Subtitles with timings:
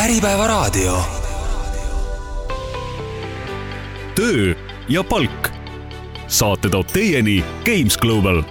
[0.00, 1.02] Äripäevaraadio.
[4.14, 4.54] töö
[4.88, 5.48] ja palk.
[6.26, 8.42] saate toob teieni Games Global.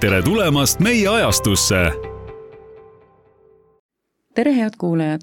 [0.00, 1.76] tere tulemast meie ajastusse.
[4.34, 5.20] tere, head kuulajad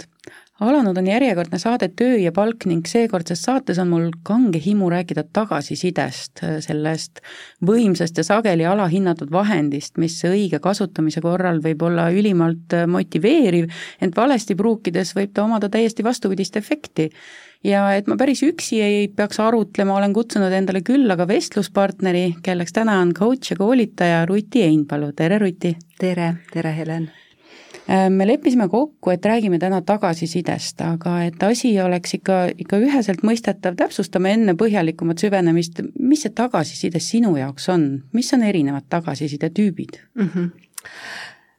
[0.59, 5.23] alanud on järjekordne saade Töö ja palk ning seekordses saates on mul kange himu rääkida
[5.33, 7.21] tagasisidest, sellest
[7.65, 13.69] võimsast ja sageli alahinnatud vahendist, mis õige kasutamise korral võib olla ülimalt motiveeriv,
[14.01, 17.09] ent valesti pruukides võib ta omada täiesti vastupidist efekti.
[17.63, 22.73] ja et ma päris üksi ei peaks arutlema, olen kutsunud endale külla ka vestluspartneri, kelleks
[22.73, 25.77] täna on coach ja koolitaja Ruti Einpalu, tere Ruti!
[25.99, 27.09] tere, tere Helen!
[27.87, 33.23] Äh, me leppisime kokku, et räägime täna tagasisidest, aga et asi oleks ikka, ikka üheselt
[33.23, 39.53] mõistetav, täpsustame enne põhjalikumat süvenemist, mis see tagasiside sinu jaoks on, mis on erinevad tagasiside
[39.55, 40.29] tüübid mm?
[40.33, 40.51] -hmm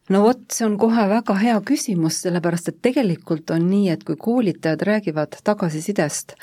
[0.09, 4.17] no vot, see on kohe väga hea küsimus, sellepärast et tegelikult on nii, et kui
[4.17, 6.35] koolitajad räägivad tagasisidest,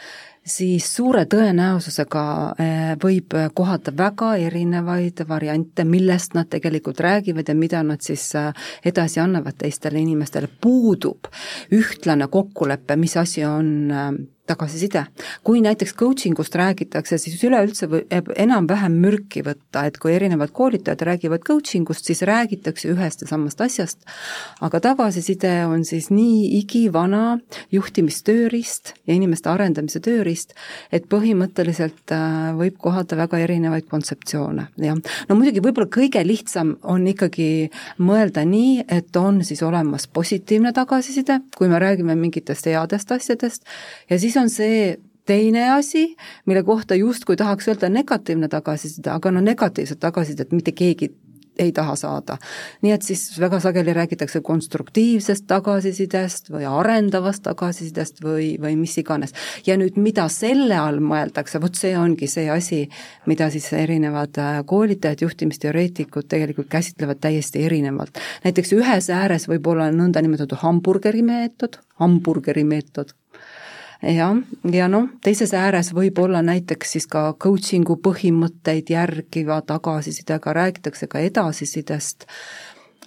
[0.45, 2.25] siis suure tõenäosusega
[2.59, 8.51] eh, võib kohata väga erinevaid variante, millest nad tegelikult räägivad ja mida nad siis eh,
[8.85, 11.31] edasi annavad teistele inimestele, puudub
[11.73, 13.89] ühtlane kokkulepe, mis asi on
[14.47, 15.05] tagasiside.
[15.43, 21.01] kui näiteks coaching ust räägitakse, siis üleüldse võib enam-vähem mürki võtta, et kui erinevad koolitajad
[21.07, 24.05] räägivad coaching ust, siis räägitakse ühest ja samast asjast,
[24.65, 27.37] aga tagasiside on siis nii igivana
[27.73, 30.55] juhtimistööriist ja inimeste arendamise tööriist,
[30.91, 35.01] et põhimõtteliselt äh, võib kohata väga erinevaid kontseptsioone, jah.
[35.29, 41.41] no muidugi võib-olla kõige lihtsam on ikkagi mõelda nii, et on siis olemas positiivne tagasiside,
[41.57, 43.65] kui me räägime mingitest headest asjadest,
[44.09, 49.31] ja siis siis on see teine asi, mille kohta justkui tahaks öelda negatiivne tagasiside, aga
[49.31, 51.15] no negatiivset tagasisidet mitte keegi
[51.59, 52.37] ei taha saada.
[52.83, 59.31] nii et siis väga sageli räägitakse konstruktiivsest tagasisidest või arendavast tagasisidest või, või mis iganes.
[59.65, 62.81] ja nüüd, mida selle all mõeldakse, vot see ongi see asi,
[63.25, 68.19] mida siis erinevad äh, koolitajad, juhtimisteoreetikud tegelikult käsitlevad täiesti erinevalt.
[68.43, 73.15] näiteks ühes ääres võib olla nõndanimetatud hamburgeri meetod, hamburgeri meetod
[74.13, 74.37] jah,
[74.71, 81.23] ja noh, teises ääres võib olla näiteks siis ka coaching'u põhimõtteid järgiva tagasisidega, räägitakse ka
[81.25, 82.27] edasisidest,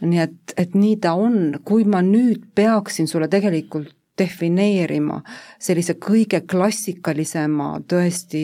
[0.00, 5.20] nii et, et nii ta on, kui ma nüüd peaksin sulle tegelikult defineerima
[5.62, 8.42] sellise kõige klassikalisema tõesti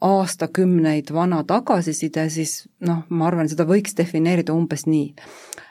[0.00, 5.10] aastakümneid vana tagasiside, siis noh, ma arvan, seda võiks defineerida umbes nii,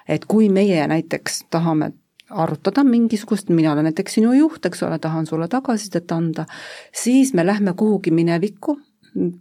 [0.07, 1.93] et kui meie näiteks tahame
[2.29, 6.45] arutada mingisugust, mina olen näiteks sinu juht, eks ole, tahan sulle tagasisidet anda,
[6.95, 8.77] siis me lähme kuhugi minevikku,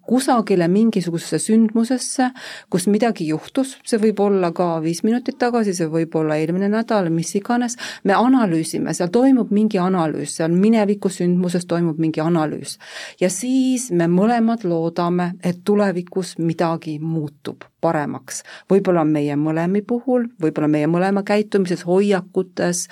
[0.07, 2.31] kusagile mingisugusesse sündmusesse,
[2.71, 7.11] kus midagi juhtus, see võib olla ka viis minutit tagasi, see võib olla eelmine nädal,
[7.13, 12.79] mis iganes, me analüüsime, seal toimub mingi analüüs, seal mineviku sündmuses toimub mingi analüüs.
[13.21, 18.43] ja siis me mõlemad loodame, et tulevikus midagi muutub paremaks.
[18.71, 22.87] võib-olla meie mõlemi puhul, võib-olla meie mõlema käitumises, hoiakutes,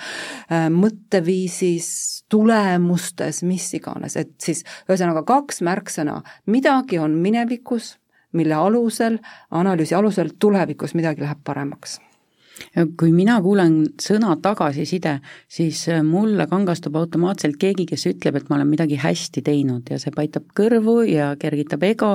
[0.51, 1.91] äh, mõtteviisis,
[2.31, 7.95] tulemustes, mis iganes, et siis ühesõnaga kaks märksõna, midagi on minevikus,
[8.35, 9.19] mille alusel,
[9.51, 11.99] analüüsi alusel tulevikus midagi läheb paremaks
[12.97, 15.17] kui mina kuulen sõna tagasiside,
[15.51, 19.99] siis äh, mulle kangastub automaatselt keegi, kes ütleb, et ma olen midagi hästi teinud ja
[20.01, 22.11] see paitab kõrvu ja kergitab ego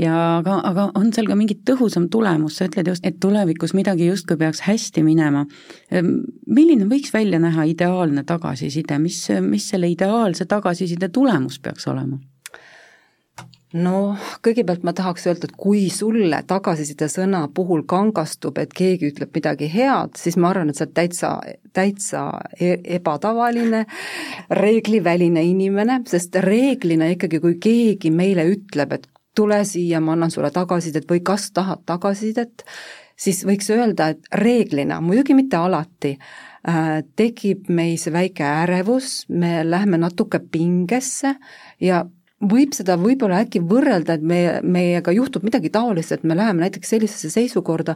[0.00, 4.08] ja aga, aga on seal ka mingi tõhusam tulemus, sa ütled just, et tulevikus midagi
[4.08, 5.44] justkui peaks hästi minema.
[5.92, 12.20] Ehm, milline võiks välja näha ideaalne tagasiside, mis, mis selle ideaalse tagasiside tulemus peaks olema?
[13.72, 19.32] No kõigepealt ma tahaks öelda, et kui sulle tagasiside sõna puhul kangastub, et keegi ütleb
[19.34, 21.32] midagi head, siis ma arvan, et sa oled täitsa,
[21.76, 22.24] täitsa
[22.58, 23.84] e-, ebatavaline,
[24.62, 30.52] reegliväline inimene, sest reeglina ikkagi, kui keegi meile ütleb, et tule siia, ma annan sulle
[30.52, 32.64] tagasisidet või kas tahad tagasisidet,
[33.16, 36.16] siis võiks öelda, et reeglina, muidugi mitte alati,
[36.68, 41.36] äh, tekib meis väike ärevus, me lähme natuke pingesse
[41.80, 42.04] ja
[42.50, 46.94] võib seda võib-olla äkki võrrelda, et meie, meiega juhtub midagi taolist, et me läheme näiteks
[46.94, 47.94] sellisesse seisukorda,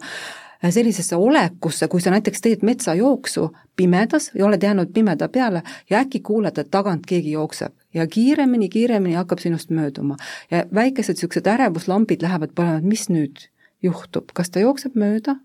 [0.62, 6.20] sellisesse olekusse, kui sa näiteks teed metsajooksu pimedas ja oled jäänud pimeda peale ja äkki
[6.24, 7.74] kuuled, et tagant keegi jookseb.
[7.94, 10.16] Ja kiiremini, kiiremini hakkab sinust mööduma.
[10.50, 13.48] ja väikesed niisugused ärevuslambid lähevad põlema, et mis nüüd
[13.82, 15.36] juhtub, kas ta jookseb mööda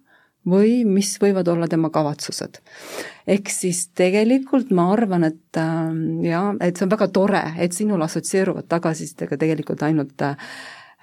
[0.47, 2.59] või mis võivad olla tema kavatsused.
[3.27, 5.89] ehk siis tegelikult ma arvan, et äh,
[6.25, 10.38] jaa, et see on väga tore, et sinul assotsieeruvad tagasisidega tegelikult ainult äh,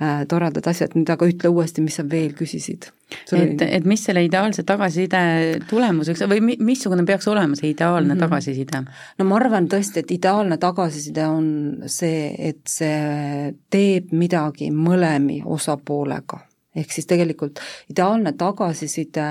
[0.03, 2.91] äh, toredad asjad, nüüd aga ütle uuesti, mis sa veel küsisid.
[3.33, 8.19] et, et mis selle ideaalse tagasiside tulemuseks või mi, missugune peaks olema see ideaalne mm
[8.19, 8.27] -hmm.
[8.27, 8.83] tagasiside?
[9.19, 11.49] no ma arvan tõesti, et ideaalne tagasiside on
[11.87, 16.48] see, et see teeb midagi mõlemi osapoolega.
[16.79, 17.61] Ehk siis tegelikult
[17.91, 19.29] ideaalne tagasiside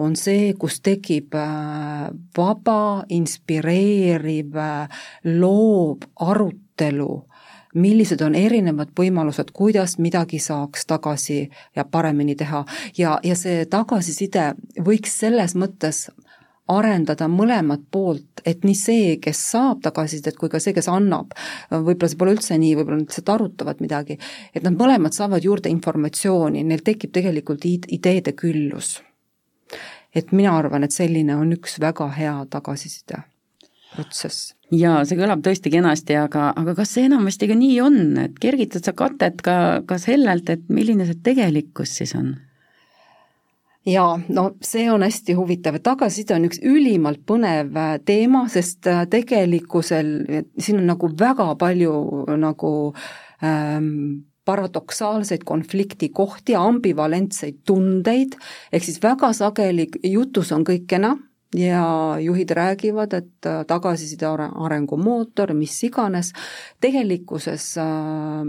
[0.00, 5.02] on see, kus tekib äh, vaba, inspireeriv, äh,
[5.40, 7.12] loov arutelu
[7.74, 11.44] millised on erinevad võimalused, kuidas midagi saaks tagasi
[11.76, 12.64] ja paremini teha.
[12.98, 16.08] ja, ja see tagasiside võiks selles mõttes
[16.70, 21.34] arendada mõlemat poolt, et nii see, kes saab tagasisidet, kui ka see, kes annab,
[21.70, 24.18] võib-olla see pole üldse nii, võib-olla nad lihtsalt arutavad midagi,
[24.54, 29.00] et nad mõlemad saavad juurde informatsiooni, neil tekib tegelikult ideede küllus.
[30.14, 33.20] et mina arvan, et selline on üks väga hea tagasiside
[33.94, 38.38] protsess jaa, see kõlab tõesti kenasti, aga, aga kas see enamasti ka nii on, et
[38.42, 39.56] kergitad sa katet ka,
[39.86, 42.34] ka sellelt, et milline see tegelikkus siis on?
[43.86, 49.06] Jaa, no see on hästi huvitav, tagasiside on üks ülimalt põnev äh, teema, sest äh,
[49.10, 50.10] tegelikkusel
[50.58, 51.94] siin on nagu väga palju
[52.40, 52.72] nagu
[53.44, 58.36] ähm, paradoksaalseid konfliktikohti, ambivalentseid tundeid,
[58.72, 61.14] ehk siis väga sageli jutus on kõik kena
[61.56, 66.32] ja juhid räägivad, et äh, tagasiside arengumootor, mis iganes,
[66.80, 68.44] tegelikkuses äh,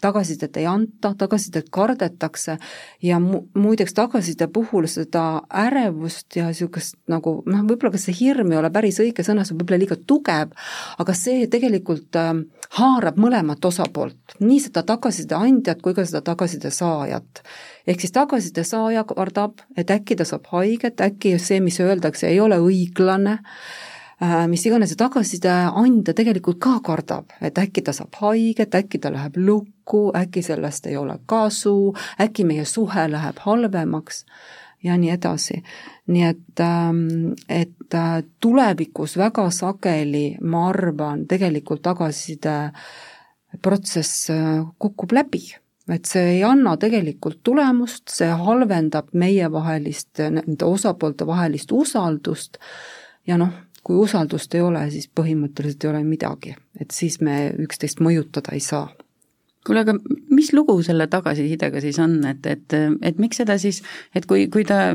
[0.00, 2.56] tagasisidet ei anta, tagasisidet kardetakse
[3.02, 8.52] ja mu-, muideks tagasiside puhul seda ärevust ja niisugust nagu noh, võib-olla kas see hirm
[8.52, 10.54] ei ole päris õige sõna, see on võib-olla liiga tugev,
[11.02, 12.32] aga see tegelikult äh,
[12.78, 17.44] haarab mõlemat osapoolt, nii seda tagasiside andjat kui ka seda tagasiside saajat.
[17.86, 22.40] ehk siis tagasiside saaja kardab, et äkki ta saab haiget, äkki see, mis öeldakse, ei
[22.40, 23.40] ole õiglane
[24.20, 29.12] mis iganes ja tagasiside andja tegelikult ka kardab, et äkki ta saab haiget, äkki ta
[29.12, 34.24] läheb lukku, äkki sellest ei ole kasu, äkki meie suhe läheb halvemaks
[34.84, 35.62] ja nii edasi.
[36.06, 42.72] nii et, ähm, et äh, tulevikus väga sageli, ma arvan, tegelikult tagasiside
[43.62, 45.44] protsess äh, kukub läbi
[45.90, 52.60] et see ei anna tegelikult tulemust, see halvendab meievahelist, nende osapoolte vahelist usaldust
[53.26, 53.52] ja noh,
[53.84, 58.64] kui usaldust ei ole, siis põhimõtteliselt ei ole midagi, et siis me üksteist mõjutada ei
[58.64, 58.88] saa
[59.66, 59.94] kuule, aga
[60.32, 63.82] mis lugu selle tagasisidega siis on, et, et, et miks seda siis,
[64.16, 64.94] et kui, kui ta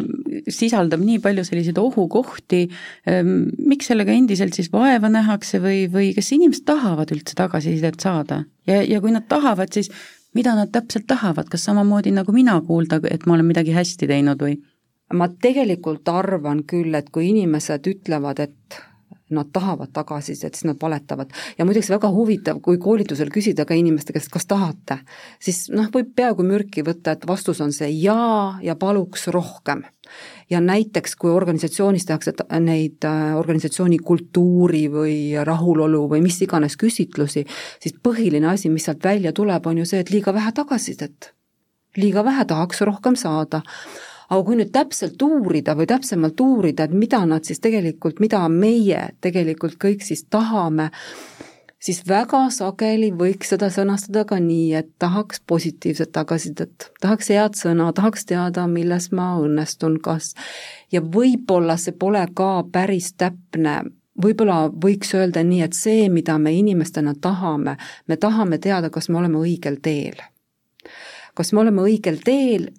[0.52, 2.64] sisaldab nii palju selliseid ohukohti,
[3.10, 3.34] ehm,
[3.70, 8.44] miks sellega endiselt siis vaeva nähakse või, või kas inimesed tahavad üldse tagasisidet saada?
[8.66, 9.92] ja, ja kui nad tahavad, siis
[10.36, 14.42] mida nad täpselt tahavad, kas samamoodi nagu mina kuulda, et ma olen midagi hästi teinud
[14.42, 14.58] või?
[15.14, 18.84] Ma tegelikult arvan küll, et kui inimesed ütlevad, et
[19.30, 21.30] nad tahavad tagasisidet, siis nad valetavad.
[21.58, 25.00] ja muideks väga huvitav, kui koolitusel küsida ka inimeste käest, kas tahate,
[25.42, 29.84] siis noh, võib peaaegu mürki võtta, et vastus on see jaa ja paluks rohkem.
[30.50, 37.46] ja näiteks, kui organisatsioonis tehakse neid äh, organisatsiooni kultuuri või rahulolu või mis iganes küsitlusi,
[37.82, 41.34] siis põhiline asi, mis sealt välja tuleb, on ju see, et liiga vähe tagasisidet.
[41.98, 43.62] liiga vähe tahaks rohkem saada
[44.30, 49.10] aga kui nüüd täpselt uurida või täpsemalt uurida, et mida nad siis tegelikult, mida meie
[49.22, 50.90] tegelikult kõik siis tahame,
[51.86, 57.92] siis väga sageli võiks seda sõnastada ka nii, et tahaks positiivset tagasisidet, tahaks head sõna,
[57.96, 60.34] tahaks teada, milles ma õnnestun, kas
[60.94, 63.82] ja võib-olla see pole ka päris täpne,
[64.22, 67.78] võib-olla võiks öelda nii, et see, mida me inimestena tahame,
[68.08, 70.18] me tahame teada, kas me oleme õigel teel.
[71.36, 72.70] kas me oleme õigel teel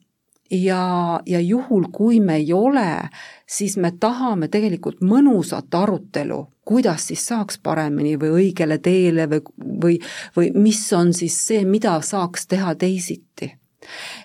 [0.50, 3.09] ja, ja juhul, kui me ei ole,
[3.47, 9.43] siis me tahame tegelikult mõnusat arutelu, kuidas siis saaks paremini või õigele teele või,
[9.83, 10.00] või,
[10.37, 13.53] või mis on siis see, mida saaks teha teisiti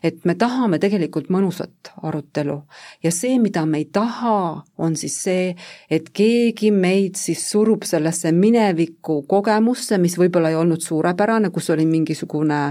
[0.04, 2.58] et me tahame tegelikult mõnusat arutelu.
[3.04, 5.56] Ja see, mida me ei taha, on siis see,
[5.90, 11.86] et keegi meid siis surub sellesse mineviku kogemusse, mis võib-olla ei olnud suurepärane, kus oli
[11.90, 12.62] mingisugune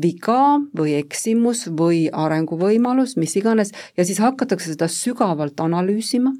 [0.00, 6.34] viga või eksimus või arenguvõimalus, mis iganes, ja siis hakatakse seda sügavalt analüüsima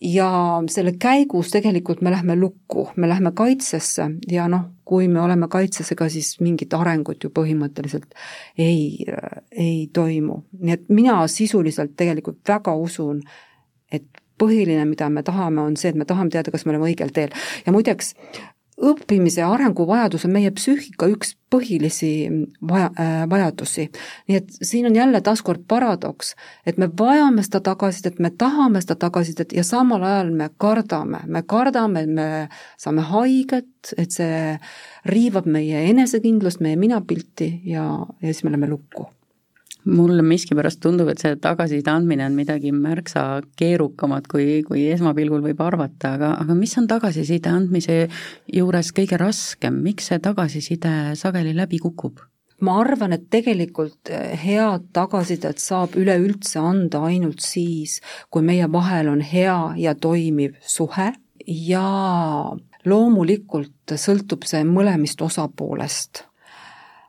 [0.00, 0.30] ja
[0.68, 5.92] selle käigus tegelikult me lähme lukku, me lähme kaitsesse ja noh, kui me oleme kaitses,
[5.92, 8.16] ega siis mingit arengut ju põhimõtteliselt
[8.58, 9.04] ei,
[9.52, 10.40] ei toimu.
[10.60, 13.20] nii et mina sisuliselt tegelikult väga usun,
[13.92, 14.08] et
[14.40, 17.36] põhiline, mida me tahame, on see, et me tahame teada, kas me oleme õigel teel.
[17.66, 18.14] ja muideks,
[18.80, 22.10] õppimise ja arenguvajadus on meie psüühika üks põhilisi
[22.66, 23.88] vaja äh,, vajadusi.
[24.28, 26.34] nii et siin on jälle taaskord paradoks,
[26.66, 31.42] et me vajame seda tagasisidet, me tahame seda tagasisidet ja samal ajal me kardame, me
[31.42, 32.28] kardame, et me
[32.78, 34.58] saame haiget, et see
[35.08, 37.86] riivab meie enesekindlust, meie minapilti ja,
[38.20, 39.08] ja siis me läheme lukku
[39.84, 45.62] mulle miskipärast tundub, et see tagasiside andmine on midagi märksa keerukamat, kui, kui esmapilgul võib
[45.64, 48.02] arvata, aga, aga mis on tagasiside andmise
[48.52, 52.20] juures kõige raskem, miks see tagasiside sageli läbi kukub?
[52.60, 59.08] ma arvan, et tegelikult eh, head tagasisidet saab üleüldse anda ainult siis, kui meie vahel
[59.08, 61.08] on hea ja toimiv suhe
[61.46, 61.86] ja
[62.84, 66.26] loomulikult sõltub see mõlemist osapoolest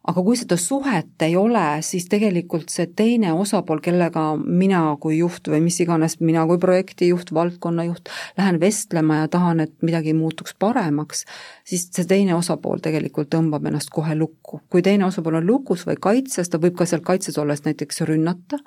[0.02, 5.52] aga kui seda suhet ei ole, siis tegelikult see teine osapool, kellega mina kui juht
[5.52, 11.26] või mis iganes, mina kui projektijuht, valdkonnajuht, lähen vestlema ja tahan, et midagi muutuks paremaks,
[11.68, 14.64] siis see teine osapool tegelikult tõmbab ennast kohe lukku.
[14.70, 18.58] kui teine osapool on lukus või kaitses, ta võib ka seal kaitses olles näiteks rünnata,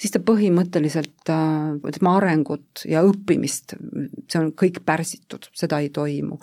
[0.00, 3.76] siis ta põhimõtteliselt, tema arengut ja õppimist,
[4.32, 6.40] see on kõik pärsitud, seda ei toimu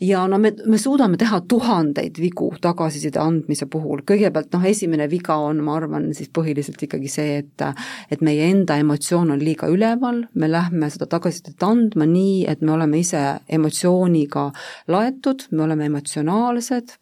[0.00, 5.38] ja no me, me suudame teha tuhandeid vigu tagasiside andmise puhul, kõigepealt noh, esimene viga
[5.42, 7.66] on, ma arvan, siis põhiliselt ikkagi see, et
[8.14, 12.72] et meie enda emotsioon on liiga üleval, me lähme seda tagasisidet andma nii, et me
[12.76, 14.48] oleme ise emotsiooniga
[14.88, 16.96] laetud, me oleme emotsionaalsed.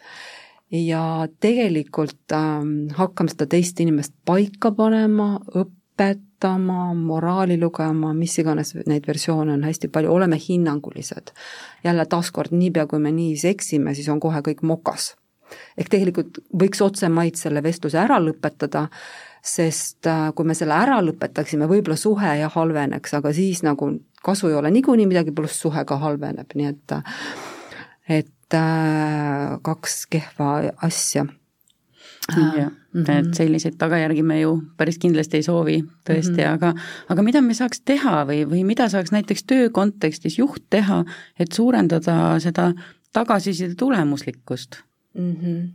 [0.74, 2.64] Ja tegelikult äh,
[2.98, 9.64] hakkame seda teist inimest paika panema, õpet, õpetama, moraali lugema, mis iganes neid versioone on
[9.64, 11.32] hästi palju, oleme hinnangulised.
[11.84, 15.16] jälle taaskord, niipea kui me niiviisi eksime, siis on kohe kõik mokas.
[15.78, 18.88] ehk tegelikult võiks otsemaid selle vestluse ära lõpetada,
[19.42, 24.48] sest äh, kui me selle ära lõpetaksime, võib-olla suhe jah halveneks, aga siis nagu kasu
[24.48, 26.92] ei ole niikuinii midagi, pluss suhe ka halveneb, nii et
[28.08, 31.26] et äh, kaks kehva asja
[32.34, 33.32] jah, et mhm.
[33.36, 35.78] selliseid tagajärgi me ju päris kindlasti ei soovi
[36.08, 36.54] tõesti mm, -hmm.
[36.54, 36.74] aga
[37.12, 41.04] aga mida me saaks teha või, või mida saaks näiteks töö kontekstis juht teha,
[41.38, 42.72] et suurendada seda
[43.12, 44.82] tagasiside tulemuslikkust
[45.14, 45.32] mm?
[45.32, 45.66] -hmm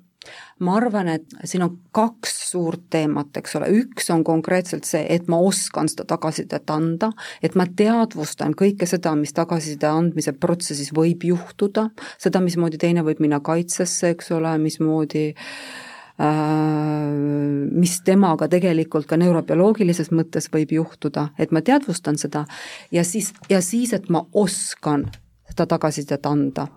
[0.60, 5.28] ma arvan, et siin on kaks suurt teemat, eks ole, üks on konkreetselt see, et
[5.28, 7.10] ma oskan seda tagasisidet anda,
[7.42, 11.90] et ma teadvustan kõike seda, mis tagasiside andmise protsessis võib juhtuda,
[12.22, 15.91] seda, mismoodi teine võib minna kaitsesse, eks ole, mismoodi Äh,
[17.72, 22.46] mis temaga tegelikult ka neurobioloogilises mõttes võib juhtuda, et ma teadvustan seda
[22.92, 25.08] ja siis, ja siis, et ma oskan
[25.50, 26.68] seda tagasisidet anda.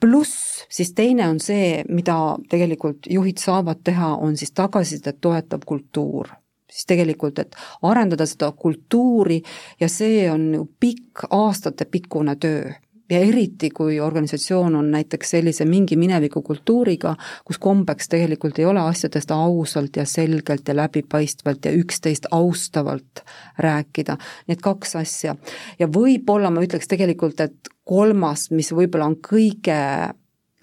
[0.00, 6.28] pluss siis teine on see, mida tegelikult juhid saavad teha, on siis tagasisidet toetav kultuur
[6.70, 9.38] siis tegelikult, et arendada seda kultuuri
[9.80, 12.72] ja see on ju pikk, aastatepikkune töö
[13.10, 19.30] ja eriti, kui organisatsioon on näiteks sellise mingi minevikukultuuriga, kus kombeks tegelikult ei ole asjadest
[19.30, 23.24] ausalt ja selgelt ja läbipaistvalt ja üksteist austavalt
[23.58, 24.16] rääkida,
[24.48, 25.36] need kaks asja.
[25.78, 29.82] ja võib-olla ma ütleks tegelikult, et kolmas, mis võib-olla on kõige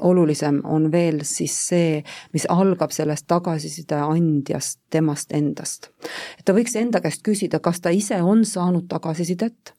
[0.04, 2.02] olulisem, on veel siis see,
[2.34, 5.92] mis algab sellest tagasiside andjast, temast endast.
[6.40, 9.76] et ta võiks enda käest küsida, kas ta ise on saanud tagasisidet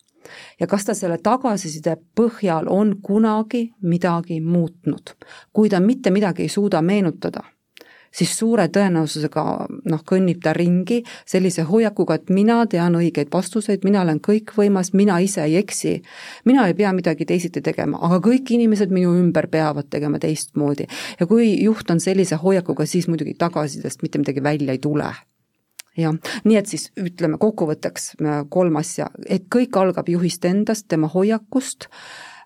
[0.60, 5.16] ja kas ta selle tagasiside põhjal on kunagi midagi muutnud.
[5.52, 7.42] kui ta mitte midagi ei suuda meenutada,
[8.14, 9.44] siis suure tõenäosusega
[9.90, 15.18] noh, kõnnib ta ringi sellise hoiakuga, et mina tean õigeid vastuseid, mina olen kõikvõimas, mina
[15.24, 15.96] ise ei eksi,
[16.44, 20.86] mina ei pea midagi teisiti tegema, aga kõik inimesed minu ümber peavad tegema teistmoodi.
[21.20, 25.12] ja kui juht on sellise hoiakuga, siis muidugi tagasisidest mitte midagi välja ei tule
[25.98, 31.08] jah, nii et siis ütleme kokkuvõtteks äh, kolm asja, et kõik algab juhist endast, tema
[31.12, 31.86] hoiakust,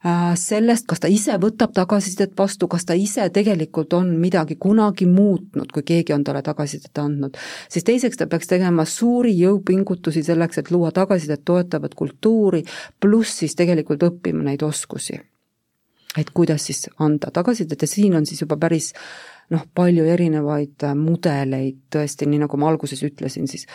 [0.05, 5.09] äh, sellest, kas ta ise võtab tagasisidet vastu, kas ta ise tegelikult on midagi kunagi
[5.09, 7.40] muutnud, kui keegi on talle tagasisidet andnud,
[7.73, 12.64] siis teiseks ta peaks tegema suuri jõupingutusi selleks, et luua tagasisidet toetavat kultuuri,
[13.00, 15.21] pluss siis tegelikult õppima neid oskusi.
[16.19, 17.83] et kuidas siis anda tagasisidet.
[17.83, 18.88] Ja siin on siis juba päris
[19.55, 23.67] noh, palju erinevaid äh, mudeleid tõesti, nii nagu ma alguses ütlesin, siis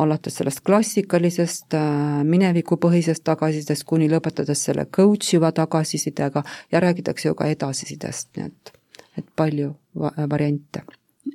[0.00, 7.38] alates sellest klassikalisest äh, minevikupõhisest tagasisidest kuni lõpetades selle coach iva tagasisidega ja räägitakse ju
[7.38, 8.76] ka edasisidest, nii et,
[9.22, 10.84] et palju va variante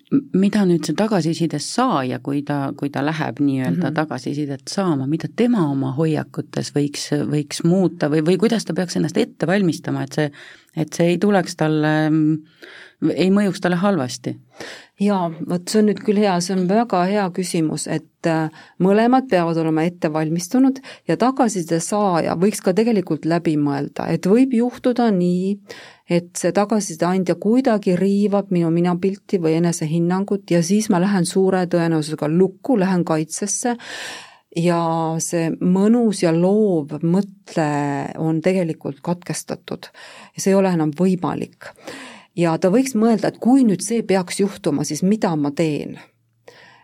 [0.09, 3.95] mida nüüd see tagasiside saaja, kui ta, kui ta läheb nii-öelda mm -hmm.
[3.95, 9.17] tagasisidet saama, mida tema oma hoiakutes võiks, võiks muuta või, või kuidas ta peaks ennast
[9.17, 10.31] ette valmistama, et see,
[10.75, 11.93] et see ei tuleks talle
[13.15, 14.35] ei mõjuks talle halvasti?
[14.99, 18.49] jaa, vot see on nüüd küll hea, see on väga hea küsimus, et äh,
[18.83, 24.57] mõlemad peavad olema ette valmistunud ja tagasiside saaja võiks ka tegelikult läbi mõelda, et võib
[24.57, 25.53] juhtuda nii,
[26.11, 31.63] et see tagasiside andja kuidagi riivab minu minapilti või enesehinnangut ja siis ma lähen suure
[31.71, 33.77] tõenäosusega lukku, lähen kaitsesse
[34.55, 34.81] ja
[35.21, 37.69] see mõnus ja loov mõte
[38.17, 39.91] on tegelikult katkestatud.
[40.37, 41.69] see ei ole enam võimalik.
[42.35, 45.99] ja ta võiks mõelda, et kui nüüd see peaks juhtuma, siis mida ma teen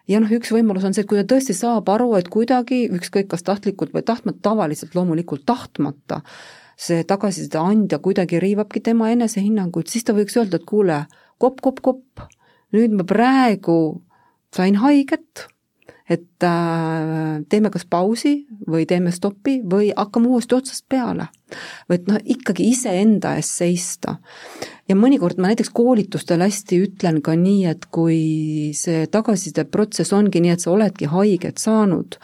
[0.07, 3.31] ja noh, üks võimalus on see, et kui ta tõesti saab aru, et kuidagi, ükskõik
[3.31, 6.21] kas tahtlikult või tahtmata, tavaliselt loomulikult tahtmata,
[6.77, 11.05] see tagasiside andja kuidagi riivabki tema enesehinnanguid, siis ta võiks öelda, et kuule,
[11.41, 12.25] kopp, kopp, kopp,
[12.75, 14.03] nüüd ma praegu
[14.53, 15.47] sain haiget
[16.09, 18.35] et äh, teeme kas pausi
[18.69, 21.27] või teeme stopi või hakkame uuesti otsast peale.
[21.89, 24.17] või et noh, ikkagi iseenda eest seista.
[24.89, 30.53] ja mõnikord ma näiteks koolitustel hästi ütlen ka nii, et kui see tagasisideprotsess ongi nii,
[30.53, 32.19] et sa oledki haiget saanud,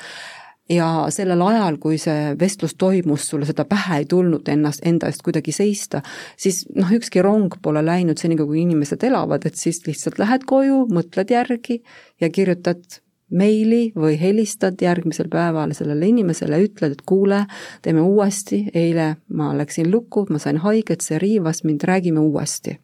[0.72, 5.24] ja sellel ajal, kui see vestlus toimus, sulle seda pähe ei tulnud ennast, enda eest
[5.26, 6.02] kuidagi seista,
[6.40, 10.86] siis noh, ükski rong pole läinud senikaua, kui inimesed elavad, et siis lihtsalt lähed koju,
[10.94, 11.82] mõtled järgi
[12.22, 17.46] ja kirjutad meili või helistad järgmisel päeval sellele inimesele, ütled, et kuule,
[17.82, 22.78] teeme uuesti, eile ma läksin lukku, ma sain haiget, see riivas mind, räägime uuesti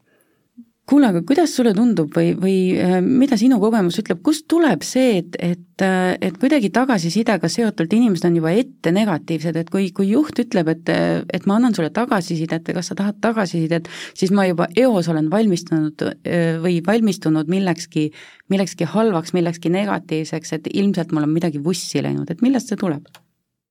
[0.87, 5.17] kuule, aga kuidas sulle tundub või, või äh, mida sinu kogemus ütleb, kust tuleb see,
[5.19, 10.13] et, et, äh, et kuidagi tagasisidega seotult inimesed on juba ette negatiivsed, et kui, kui
[10.13, 10.93] juht ütleb, et,
[11.35, 15.27] et ma annan sulle tagasisidet ja kas sa tahad tagasisidet, siis ma juba eos olen
[15.33, 18.09] valmistunud äh, või valmistunud millekski,
[18.53, 23.11] millekski halvaks, millekski negatiivseks, et ilmselt mul on midagi vussi läinud, et millest see tuleb?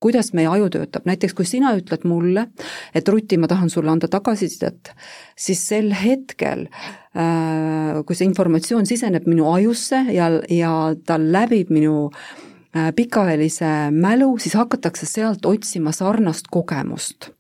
[0.07, 2.47] Kuidas meie aju töötab, näiteks kui sina ütled mulle,
[2.95, 4.93] et Ruti, ma tahan sulle anda tagasisidet,
[5.35, 10.73] siis sel hetkel äh, kui see informatsioon siseneb minu ajusse ja, ja
[11.07, 17.33] ta läbib minu äh, pikaajalise mälu, siis hakatakse sealt otsima sarnast kogemust.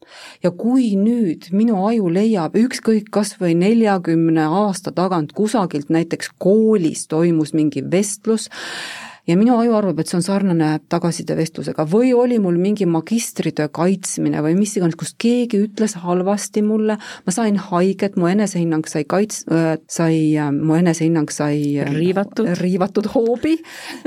[0.42, 7.08] ja kui nüüd minu aju leiab ükskõik kas või neljakümne aasta tagant kusagilt näiteks koolis
[7.10, 8.46] toimus mingi vestlus,
[9.26, 14.42] ja minu aju arvab, et see on sarnane tagasisidevestlusega või oli mul mingi magistritöö kaitsmine
[14.44, 19.42] või mis iganes, kus keegi ütles halvasti mulle, ma sain haiget, mu enesehinnang sai kaits-
[19.50, 23.56] äh,, sai, äh, mu enesehinnang sai äh, riivatud, riivatud hoobi,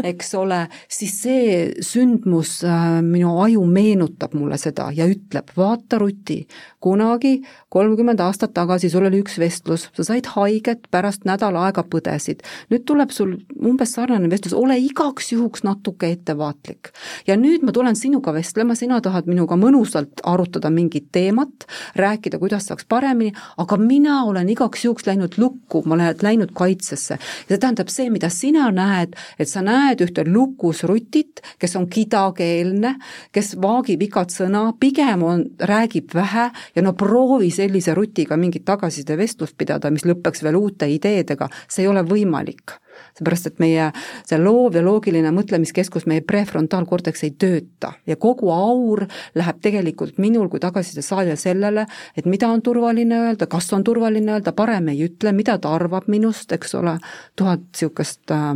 [0.03, 2.59] eks ole, siis see sündmus
[3.03, 6.45] minu aju meenutab mulle seda ja ütleb, vaata Ruti,
[6.79, 7.41] kunagi
[7.73, 12.45] kolmkümmend aastat tagasi sul oli üks vestlus, sa said haiget, pärast nädal aega põdesid.
[12.71, 16.91] nüüd tuleb sul umbes sarnane vestlus, ole iga igaks juhuks natuke ettevaatlik.
[17.27, 22.67] ja nüüd ma tulen sinuga vestlema, sina tahad minuga mõnusalt arutada mingit teemat, rääkida, kuidas
[22.69, 27.17] saaks paremini, aga mina olen igaks juhuks läinud lukku, ma olen läinud kaitsesse.
[27.17, 31.87] ja see tähendab see, mida sina näed, et sa näed ühte lukus rutit, kes on
[31.89, 32.95] kidakeelne,
[33.31, 39.57] kes vaagib igat sõna, pigem on, räägib vähe ja no proovi sellise rutiga mingit tagasisidevestlust
[39.57, 42.77] pidada, mis lõpeks veel uute ideedega, see ei ole võimalik
[43.17, 43.89] seepärast, et meie
[44.27, 47.93] see loov ja loogiline mõtlemiskeskus, meie prefrontaalkorteks ei tööta.
[48.09, 49.05] Ja kogu aur
[49.37, 51.85] läheb tegelikult minul kui tagasiside saajal sellele,
[52.17, 56.09] et mida on turvaline öelda, kas on turvaline öelda, parem ei ütle, mida ta arvab
[56.11, 56.97] minust, eks ole,
[57.39, 58.51] tuhat niisugust äh,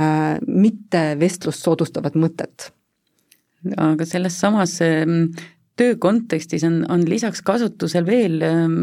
[0.00, 2.70] äh, mitte vestlust soodustavat mõtet.
[3.76, 4.78] Aga selles samas
[5.78, 8.74] töö kontekstis on, on lisaks kasutusel veel ähm,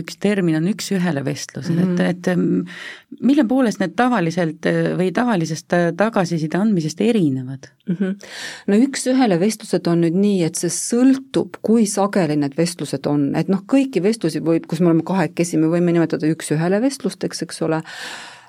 [0.00, 2.10] üks termin, on üks-ühele vestlused mm, -hmm.
[2.10, 7.96] et, et mille poolest need tavaliselt äh, või tavalisest äh, tagasiside andmisest erinevad mm?
[7.98, 8.30] -hmm.
[8.72, 13.52] no üks-ühele vestlused on nüüd nii, et see sõltub, kui sageli need vestlused on, et
[13.52, 17.82] noh, kõiki vestlusi võib, kus me oleme kahekesi, me võime nimetada üks-ühele vestlusteks, eks ole,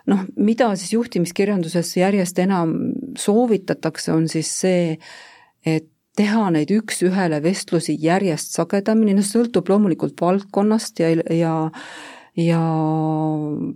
[0.07, 2.73] noh, mida siis juhtimiskirjanduses järjest enam
[3.19, 4.97] soovitatakse, on siis see,
[5.65, 11.55] et teha neid üks-ühele vestlusi järjest sagedamini, noh sõltub loomulikult valdkonnast ja, ja
[12.37, 12.59] ja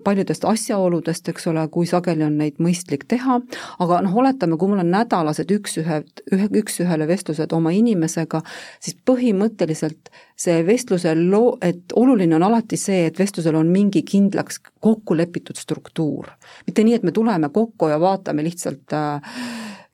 [0.04, 3.40] paljudest asjaoludest, eks ole, kui sageli on neid mõistlik teha,
[3.82, 6.02] aga noh, oletame, kui mul on nädalased üks-ühe,
[6.36, 8.44] ühe, üks-ühele vestlused oma inimesega,
[8.78, 14.62] siis põhimõtteliselt see vestluse loo, et oluline on alati see, et vestlusel on mingi kindlaks
[14.80, 16.30] kokku lepitud struktuur.
[16.68, 19.34] mitte nii, et me tuleme kokku ja vaatame lihtsalt äh,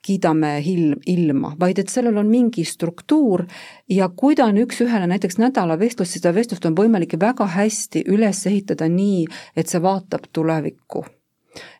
[0.07, 3.43] kiidame ilm, ilma, vaid et sellel on mingi struktuur
[3.91, 8.45] ja kui ta on üks-ühele näiteks nädalavestlus, siis seda vestlust on võimalik väga hästi üles
[8.47, 11.05] ehitada nii, et see vaatab tulevikku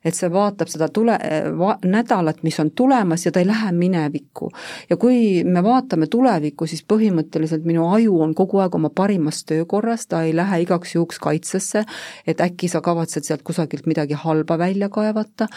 [0.06, 1.18] et see vaatab seda tule
[1.86, 4.50] nädalat, mis on tulemas ja ta ei lähe minevikku.
[4.90, 10.08] ja kui me vaatame tulevikku, siis põhimõtteliselt minu aju on kogu aeg oma parimas töökorras,
[10.08, 11.84] ta ei lähe igaks juhuks kaitsesse,
[12.28, 15.48] et äkki sa kavatsed sealt kusagilt midagi halba välja kaevata,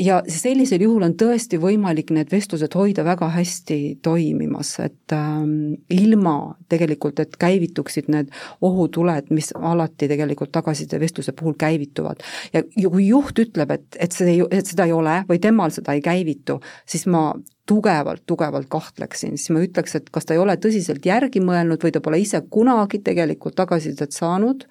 [0.00, 6.56] ja sellisel juhul on tõesti võimalik need vestlused hoida väga hästi toimimas, et ähm, ilma
[6.68, 8.32] tegelikult, et käivituksid need
[8.64, 12.22] ohutuled, mis alati tegelikult tagasisidevestluse puhul käivituvad.
[12.52, 16.02] ja kui juht ütleb, et, et see, et seda ei ole või temal seda ei
[16.04, 17.30] käivitu, siis ma
[17.66, 21.94] tugevalt, tugevalt kahtleksin, siis ma ütleks, et kas ta ei ole tõsiselt järgi mõelnud või
[21.94, 24.66] ta pole ise kunagi tegelikult tagasisidet saanud,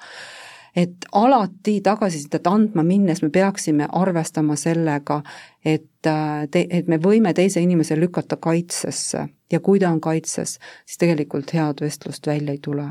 [0.76, 5.22] et alati tagasisidet andma minnes me peaksime arvestama sellega,
[5.66, 9.28] et te, et me võime teise inimese lükata kaitsesse.
[9.52, 12.90] Ja kui ta on kaitses, siis tegelikult head vestlust välja ei tule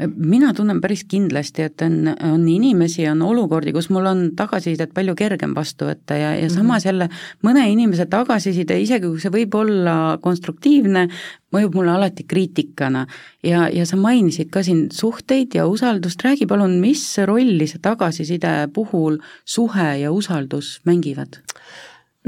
[0.00, 5.14] mina tunnen päris kindlasti, et on, on inimesi, on olukordi, kus mul on tagasisidet palju
[5.18, 6.88] kergem vastu võtta ja, ja samas mhm.
[6.88, 7.08] jälle
[7.44, 11.06] mõne inimese tagasiside, isegi kui see võib olla konstruktiivne,
[11.52, 13.06] mõjub mulle alati kriitikana.
[13.44, 18.72] ja, ja sa mainisid ka siin suhteid ja usaldust, räägi palun, mis rolli see tagasiside
[18.74, 21.42] puhul suhe ja usaldus mängivad?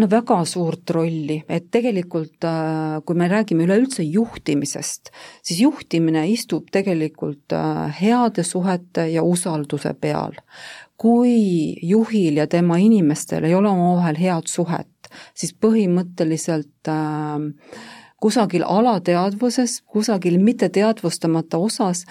[0.01, 6.71] No väga suurt rolli, et tegelikult äh, kui me räägime üleüldse juhtimisest, siis juhtimine istub
[6.75, 10.41] tegelikult äh, heade suhete ja usalduse peal.
[10.97, 17.83] kui juhil ja tema inimestel ei ole omavahel head suhet, siis põhimõtteliselt äh,
[18.23, 22.05] kusagil alateadvuses, kusagil mitteteadvustamata osas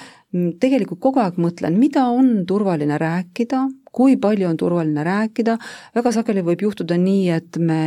[0.60, 5.58] tegelikult kogu aeg mõtlen, mida on turvaline rääkida, kui palju on turvaline rääkida,
[5.96, 7.82] väga sageli võib juhtuda nii, et me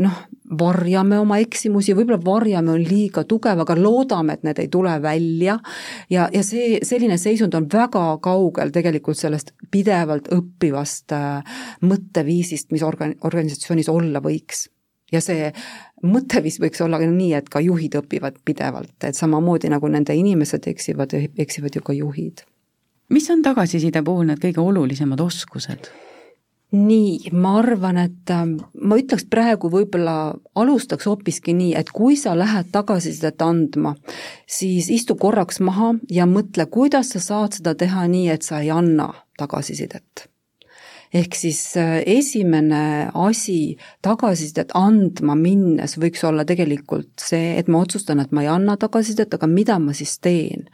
[0.00, 0.18] noh,
[0.58, 5.58] varjame oma eksimusi, võib-olla varjame on liiga tugev, aga loodame, et need ei tule välja.
[6.12, 12.84] Ja, ja see, selline seisund on väga kaugel tegelikult sellest pidevalt õppivast äh, mõtteviisist, mis
[12.86, 14.66] organ-, organisatsioonis olla võiks.
[15.12, 15.50] Ja see
[16.08, 21.12] mõtteviis võiks olla nii, et ka juhid õpivad pidevalt, et samamoodi nagu nende inimesed eksivad,
[21.36, 22.46] eksivad ju ka juhid
[23.12, 25.90] mis on tagasiside puhul need kõige olulisemad oskused?
[26.72, 28.46] nii, ma arvan, et äh,
[28.80, 33.92] ma ütleks praegu võib-olla alustaks hoopiski nii, et kui sa lähed tagasisidet andma,
[34.48, 38.72] siis istu korraks maha ja mõtle, kuidas sa saad seda teha nii, et sa ei
[38.72, 40.30] anna tagasisidet
[41.12, 48.22] ehk siis äh, esimene asi tagasisidet andma minnes võiks olla tegelikult see, et ma otsustan,
[48.22, 50.70] et ma ei anna tagasisidet, aga mida ma siis teen.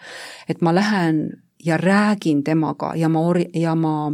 [0.48, 4.12] et ma lähen ja räägin temaga ja ma ori-, ja ma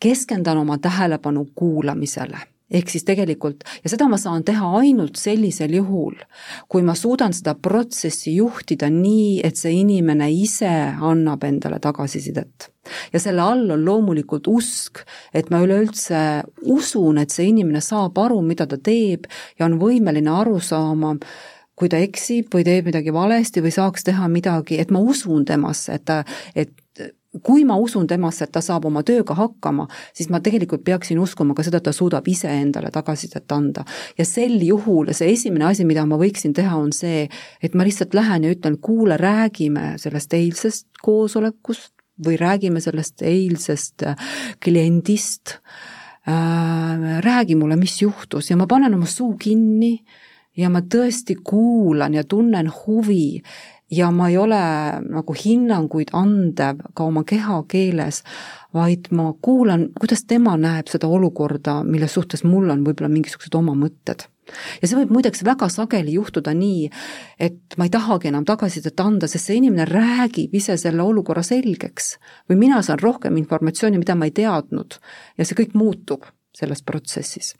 [0.00, 2.38] keskendan oma tähelepanu kuulamisele
[2.72, 6.16] ehk siis tegelikult, ja seda ma saan teha ainult sellisel juhul,
[6.72, 10.70] kui ma suudan seda protsessi juhtida nii, et see inimene ise
[11.10, 12.70] annab endale tagasisidet.
[13.12, 15.04] ja selle all on loomulikult usk,
[15.34, 20.32] et ma üleüldse usun, et see inimene saab aru, mida ta teeb ja on võimeline
[20.32, 21.14] aru saama,
[21.78, 25.96] kui ta eksib või teeb midagi valesti või saaks teha midagi, et ma usun temasse,
[25.96, 26.22] et ta,
[26.54, 26.72] et
[27.40, 31.56] kui ma usun temasse, et ta saab oma tööga hakkama, siis ma tegelikult peaksin uskuma
[31.56, 33.84] ka seda, et ta suudab iseendale tagasisidet anda.
[34.18, 37.28] ja sel juhul see esimene asi, mida ma võiksin teha, on see,
[37.62, 44.04] et ma lihtsalt lähen ja ütlen, kuule, räägime sellest eilsest koosolekust või räägime sellest eilsest
[44.60, 45.56] kliendist
[46.28, 49.96] äh,, räägi mulle, mis juhtus ja ma panen oma suu kinni
[50.56, 53.42] ja ma tõesti kuulan ja tunnen huvi
[53.92, 54.60] ja ma ei ole
[55.12, 58.22] nagu hinnanguid andev ka oma kehakeeles,
[58.74, 63.76] vaid ma kuulan, kuidas tema näeb seda olukorda, mille suhtes mul on võib-olla mingisugused oma
[63.76, 64.28] mõtted.
[64.82, 66.88] ja see võib muideks väga sageli juhtuda nii,
[67.38, 72.16] et ma ei tahagi enam tagasisidet anda, sest see inimene räägib ise selle olukorra selgeks
[72.50, 74.98] või mina saan rohkem informatsiooni, mida ma ei teadnud
[75.38, 77.54] ja see kõik muutub selles protsessis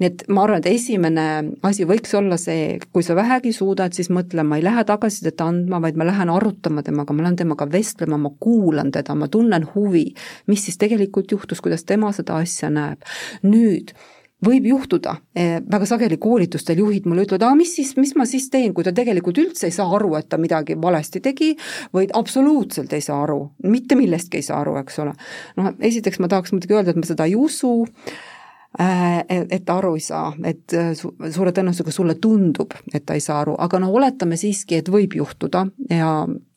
[0.00, 1.26] nii et ma arvan, et esimene
[1.66, 5.82] asi võiks olla see, kui sa vähegi suudad, siis mõtle, ma ei lähe tagasisidet andma,
[5.82, 10.08] vaid ma lähen arutama temaga, ma lähen temaga vestlema, ma kuulan teda, ma tunnen huvi,
[10.50, 13.06] mis siis tegelikult juhtus, kuidas tema seda asja näeb.
[13.42, 13.94] nüüd
[14.42, 18.48] võib juhtuda, eh, väga sageli koolitustel juhid mulle ütlevad, aa mis siis, mis ma siis
[18.50, 21.52] teen, kui ta tegelikult üldse ei saa aru, et ta midagi valesti tegi,
[21.94, 25.14] või absoluutselt ei saa aru, mitte millestki ei saa aru, eks ole.
[25.56, 28.31] noh, esiteks ma tahaks muidugi öelda, et ma seda ei usu, Äh,
[28.78, 33.20] et ta aru ei saa, et äh, su-, suure tõenäosusega sulle tundub, et ta ei
[33.20, 36.12] saa aru, aga no oletame siiski, et võib juhtuda ja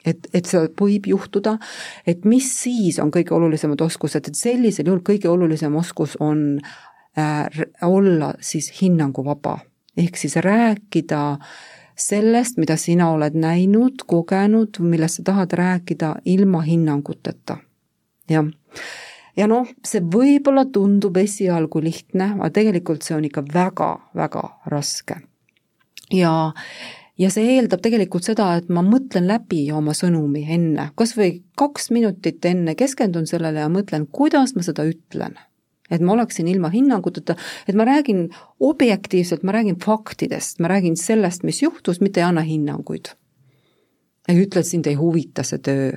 [0.06, 1.58] et, et see võib juhtuda,
[2.08, 6.62] et mis siis on kõige olulisemad oskused, et sellisel juhul kõige olulisem oskus on
[7.20, 9.60] äh, olla siis hinnanguvaba.
[9.98, 11.38] ehk siis rääkida
[11.96, 17.58] sellest, mida sina oled näinud, kogenud, millest sa tahad rääkida ilma hinnanguteta,
[18.30, 18.48] jah
[19.38, 25.20] ja noh, see võib-olla tundub esialgu lihtne, aga tegelikult see on ikka väga-väga raske.
[26.14, 26.36] ja,
[27.18, 31.92] ja see eeldab tegelikult seda, et ma mõtlen läbi oma sõnumi enne, kas või kaks
[31.96, 35.38] minutit enne keskendun sellele ja mõtlen, kuidas ma seda ütlen
[35.92, 37.36] et ma oleksin ilma hinnanguteta,
[37.70, 42.42] et ma räägin objektiivselt, ma räägin faktidest, ma räägin sellest, mis juhtus, mitte ei anna
[42.42, 43.14] hinnanguid.
[44.28, 45.92] ei ütle, et sind ei huvita see töö,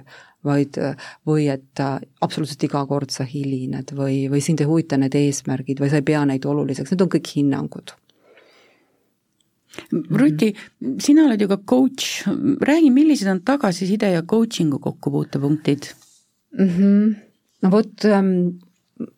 [0.45, 0.79] vaid,
[1.27, 5.81] või et äh, absoluutselt iga kord sa hilined või, või sind ei huvita need eesmärgid
[5.83, 7.95] või sa ei pea neid oluliseks, need on kõik hinnangud.
[9.93, 10.53] Ruti,
[11.05, 12.25] sina oled ju ka coach,
[12.67, 15.93] räägi, millised on tagasiside ja coaching'u kokkupuutepunktid
[16.59, 16.71] mm?
[16.71, 17.13] -hmm.
[17.63, 18.59] no vot ähm,,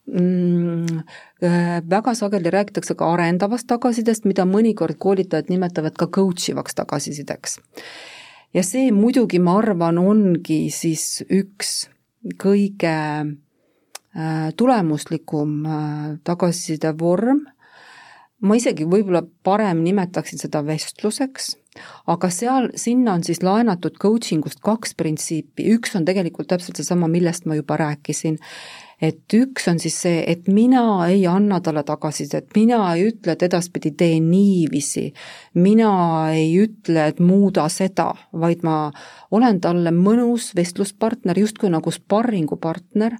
[0.06, 0.98] Mm,
[1.42, 7.60] äh, väga sageli räägitakse ka arendavast tagasisidest, mida mõnikord koolitajad nimetavad ka coach ivaks tagasisideks.
[8.54, 11.88] Ja see muidugi, ma arvan, ongi siis üks
[12.40, 17.44] kõige äh, tulemuslikum äh, tagasiside vorm,
[18.40, 21.54] ma isegi võib-olla parem nimetaksin seda vestluseks,
[22.10, 27.08] aga seal, sinna on siis laenatud coaching ust kaks printsiipi, üks on tegelikult täpselt seesama,
[27.08, 28.40] millest ma juba rääkisin
[29.00, 33.44] et üks on siis see, et mina ei anna talle tagasisidet, mina ei ütle, et
[33.48, 35.06] edaspidi tee niiviisi,
[35.60, 35.92] mina
[36.34, 38.90] ei ütle, et muuda seda, vaid ma
[39.30, 43.16] olen talle mõnus vestluspartner, justkui nagu sparringupartner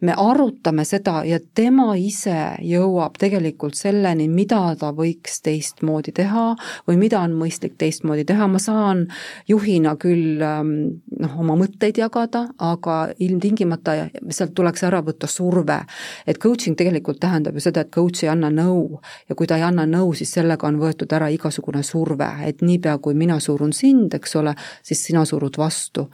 [0.00, 6.46] me arutame seda ja tema ise jõuab tegelikult selleni, mida ta võiks teistmoodi teha
[6.88, 9.06] või mida on mõistlik teistmoodi teha, ma saan
[9.48, 10.72] juhina küll ähm,
[11.20, 13.96] noh, oma mõtteid jagada, aga ilmtingimata
[14.30, 15.80] sealt tuleks ära võtta surve.
[16.26, 19.00] et coaching tegelikult tähendab ju seda, et coach ei anna nõu.
[19.28, 22.98] Ja kui ta ei anna nõu, siis sellega on võetud ära igasugune surve, et niipea,
[22.98, 26.08] kui mina surun sind, eks ole, siis sina surud vastu.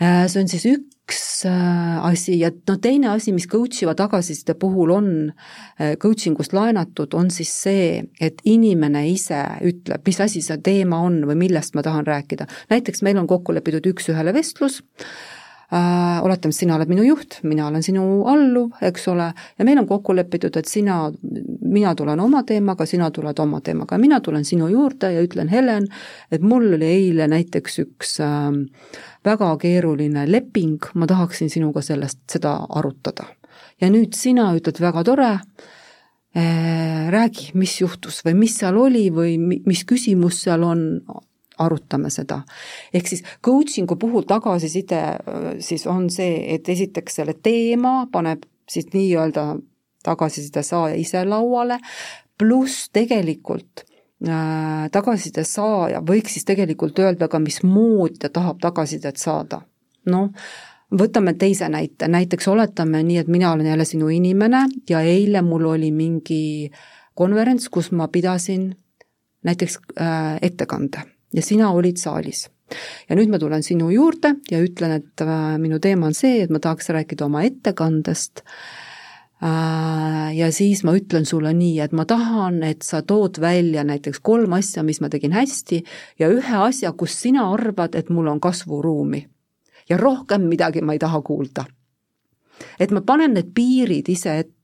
[0.00, 3.96] Äh, see on siis üks üks äh, asi ja no teine asi, mis coach iva
[3.98, 5.08] tagasiside puhul on
[5.80, 11.02] äh, coaching ust laenatud, on siis see, et inimene ise ütleb, mis asi see teema
[11.06, 12.46] on või millest ma tahan rääkida.
[12.70, 14.80] näiteks meil on kokku lepitud üks-ühele vestlus
[15.70, 19.28] oletame, sina oled minu juht, mina olen sinu alluv, eks ole,
[19.58, 21.04] ja meil on kokku lepitud, et sina,
[21.62, 25.50] mina tulen oma teemaga, sina tuled oma teemaga ja mina tulen sinu juurde ja ütlen,
[25.52, 25.86] Helen,
[26.32, 28.50] et mul oli eile näiteks üks äh,
[29.26, 33.28] väga keeruline leping, ma tahaksin sinuga sellest, seda arutada.
[33.80, 35.32] ja nüüd sina ütled, väga tore
[36.34, 40.82] äh,, räägi, mis juhtus või mis seal oli või mis küsimus seal on,
[41.60, 42.42] arutame seda.
[42.94, 48.88] ehk siis coaching'u puhul tagasiside äh, siis on see, et esiteks selle teema paneb siis
[48.94, 49.56] nii-öelda
[50.02, 51.78] tagasiside saaja ise lauale,
[52.38, 53.84] pluss tegelikult
[54.28, 59.62] äh, tagasiside saaja võiks siis tegelikult öelda ka, mismoodi ta tahab tagasisidet saada.
[60.10, 60.30] noh,
[60.96, 65.68] võtame teise näite, näiteks oletame nii, et mina olen jälle sinu inimene ja eile mul
[65.74, 66.70] oli mingi
[67.14, 68.70] konverents, kus ma pidasin
[69.44, 72.48] näiteks äh, ettekande ja sina olid saalis.
[73.08, 76.52] ja nüüd ma tulen sinu juurde ja ütlen, et äh, minu teema on see, et
[76.54, 78.44] ma tahaks rääkida oma ettekandest
[79.42, 84.22] äh, ja siis ma ütlen sulle nii, et ma tahan, et sa tood välja näiteks
[84.22, 85.82] kolm asja, mis ma tegin hästi
[86.22, 89.26] ja ühe asja, kus sina arvad, et mul on kasvuruumi.
[89.90, 91.66] ja rohkem midagi ma ei taha kuulda.
[92.78, 94.59] et ma panen need piirid ise ette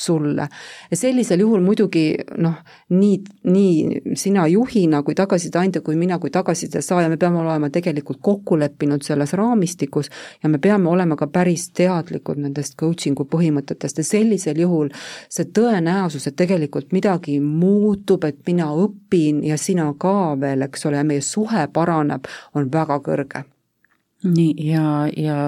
[0.00, 0.48] sulle.
[0.90, 2.54] ja sellisel juhul muidugi noh,
[2.88, 7.70] nii, nii sina juhina kui tagasiside andja kui mina kui tagasiside saaja, me peame olema
[7.70, 10.10] tegelikult kokku leppinud selles raamistikus
[10.42, 14.90] ja me peame olema ka päris teadlikud nendest coaching'u põhimõtetest ja sellisel juhul
[15.28, 21.00] see tõenäosus, et tegelikult midagi muutub, et mina õpin ja sina ka veel, eks ole,
[21.00, 23.44] ja meie suhe paraneb, on väga kõrge
[24.24, 24.84] nii, ja,
[25.16, 25.38] ja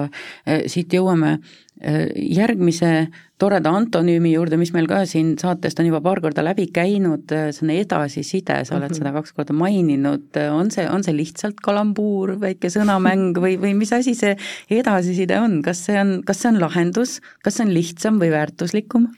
[0.47, 3.07] äh, siit jõuame äh, järgmise
[3.41, 7.51] toreda antonüümi juurde, mis meil ka siin saatest on juba paar korda läbi käinud, äh,
[7.53, 8.97] see on edasiside, sa oled mm -hmm.
[8.97, 13.93] seda kaks korda maininud, on see, on see lihtsalt kalambuur, väike sõnamäng või, või mis
[13.93, 14.37] asi see
[14.69, 19.09] edasiside on, kas see on, kas see on lahendus, kas see on lihtsam või väärtuslikum?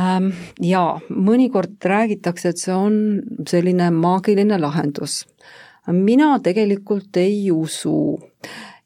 [0.00, 5.26] Ähm, jaa, mõnikord räägitakse, et see on selline maagiline lahendus
[5.90, 8.18] mina tegelikult ei usu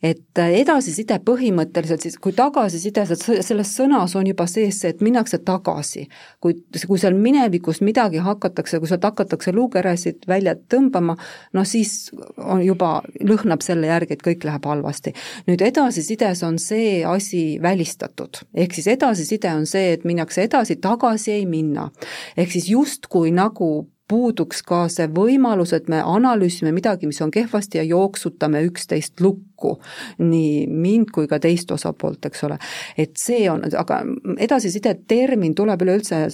[0.05, 6.07] et edasiside põhimõtteliselt siis, kui tagasiside, selles sõnas on juba sees see, et minnakse tagasi.
[6.41, 11.17] kui, kui seal minevikus midagi hakatakse, kui sealt hakatakse luukeresid välja tõmbama,
[11.57, 15.15] no siis on juba, lõhnab selle järgi, et kõik läheb halvasti.
[15.49, 21.33] nüüd edasisides on see asi välistatud, ehk siis edasiside on see, et minnakse edasi, tagasi
[21.33, 21.91] ei minna.
[22.37, 27.81] ehk siis justkui nagu puuduks ka see võimalus, et me analüüsime midagi, mis on kehvasti
[27.81, 29.77] ja jooksutame üksteist lukku,
[30.23, 32.59] nii mind kui ka teist osapoolt, eks ole.
[32.99, 34.03] et see on, aga
[34.39, 36.29] edasiside termin tuleb üleüldse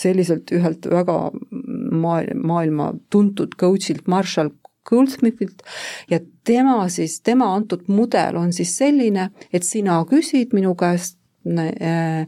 [0.00, 1.18] selliselt ühelt väga
[1.50, 4.50] maailma, maailma tuntud coach'ilt Marshall
[4.84, 5.62] Goldsmithilt
[6.10, 12.26] ja tema siis, tema antud mudel on siis selline, et sina küsid minu käest äh,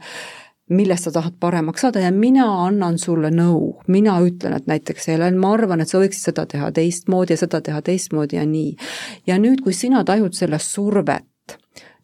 [0.68, 3.76] millest sa tahad paremaks saada ja mina annan sulle nõu.
[3.87, 7.61] mina ütlen, et näiteks Helen, ma arvan, et sa võiksid seda teha teistmoodi ja seda
[7.61, 8.76] teha teistmoodi ja nii.
[9.26, 11.26] ja nüüd, kui sina tajud sellest survet,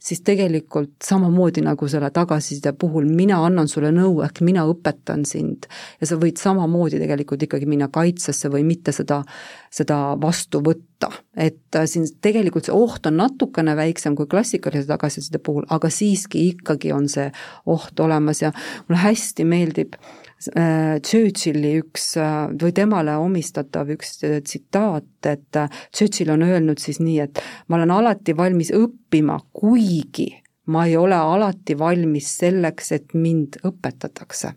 [0.02, 5.68] siis tegelikult samamoodi nagu selle tagasiside puhul mina annan sulle nõu, ehk mina õpetan sind
[6.00, 9.22] ja sa võid samamoodi tegelikult ikkagi minna kaitsesse või mitte seda,
[9.70, 11.10] seda vastu võtta.
[11.36, 16.48] et äh, siin tegelikult see oht on natukene väiksem kui klassikalise tagasiside puhul, aga siiski
[16.52, 17.30] ikkagi on see
[17.66, 18.52] oht olemas ja
[18.88, 25.60] mulle hästi meeldib Äh, Churchilli üks äh, või temale omistatav üks äh, tsitaat, et
[25.94, 30.30] Churchill on öelnud siis nii, et ma olen alati valmis õppima, kuigi
[30.72, 34.52] ma ei ole alati valmis selleks, et mind õpetatakse.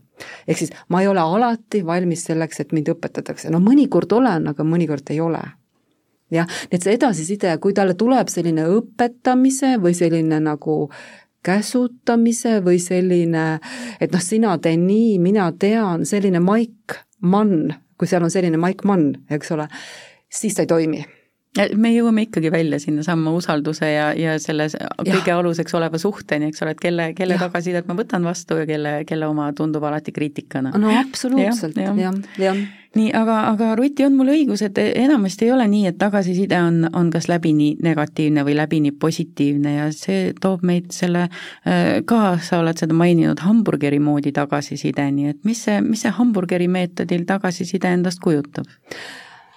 [0.48, 4.64] ehk siis ma ei ole alati valmis selleks, et mind õpetatakse, no mõnikord olen, aga
[4.64, 5.42] mõnikord ei ole
[6.34, 10.90] jah, nii et see edasiside, kui talle tuleb selline õpetamise või selline nagu
[11.46, 13.48] käsutamise või selline,
[14.02, 18.84] et noh, sina tee nii, mina tean, selline maik mann, kui seal on selline maik
[18.88, 19.70] mann, eks ole,
[20.32, 21.06] siis ta ei toimi
[21.80, 24.68] me jõuame ikkagi välja sinnasamma usalduse ja, ja selle
[25.00, 25.38] kõige ja.
[25.40, 29.30] aluseks oleva suhteni, eks ole, et kelle, kelle tagasisidet ma võtan vastu ja kelle, kelle
[29.32, 30.74] oma tundub alati kriitikana.
[30.76, 32.56] no absoluutselt ja,, jah, jah ja
[32.96, 36.82] nii, aga, aga Ruti, on mul õigus, et enamasti ei ole nii, et tagasiside on,
[36.96, 42.62] on kas läbini negatiivne või läbini positiivne ja see toob meid selle äh, ka, sa
[42.64, 48.24] oled seda maininud, hamburgeri moodi tagasisideni, et mis see, mis see hamburgeri meetodil tagasiside endast
[48.24, 48.70] kujutab?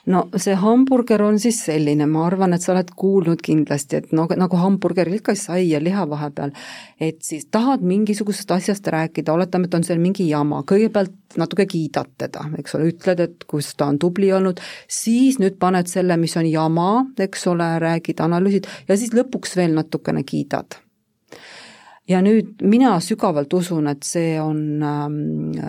[0.07, 4.27] No see hamburger on siis selline, ma arvan, et sa oled kuulnud kindlasti, et no
[4.39, 6.55] nagu hamburgeril ikka sai ja liha vahepeal,
[7.01, 12.11] et siis tahad mingisugusest asjast rääkida, oletame, et on seal mingi jama, kõigepealt natuke kiidad
[12.19, 16.37] teda, eks ole, ütled, et kus ta on tubli olnud, siis nüüd paned selle, mis
[16.41, 18.69] on jama, eks ole, räägid, analüüsid.
[18.89, 20.79] Ja siis lõpuks veel natukene kiidad.
[22.09, 25.17] Ja nüüd mina sügavalt usun, et see on, ähm,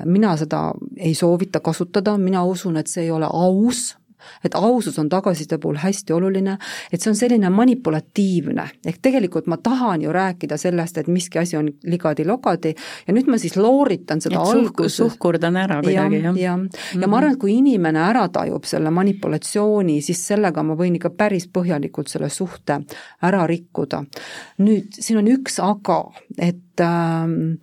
[0.07, 3.98] mina seda ei soovita kasutada, mina usun, et see ei ole aus
[4.43, 6.57] et ausus on tagasiside puhul hästi oluline,
[6.91, 11.57] et see on selline manipulatiivne, ehk tegelikult ma tahan ju rääkida sellest, et miski asi
[11.57, 12.73] on ligadi-logadi
[13.07, 14.97] ja nüüd ma siis looritan seda alguses.
[14.97, 16.35] suhkurdan ära kuidagi, jah.
[16.35, 17.01] ja, ja, mm -hmm.
[17.01, 21.09] ja ma arvan, et kui inimene ära tajub selle manipulatsiooni, siis sellega ma võin ikka
[21.09, 22.81] päris põhjalikult selle suhte
[23.21, 24.03] ära rikkuda.
[24.59, 26.03] nüüd siin on üks aga,
[26.37, 27.59] et ähm,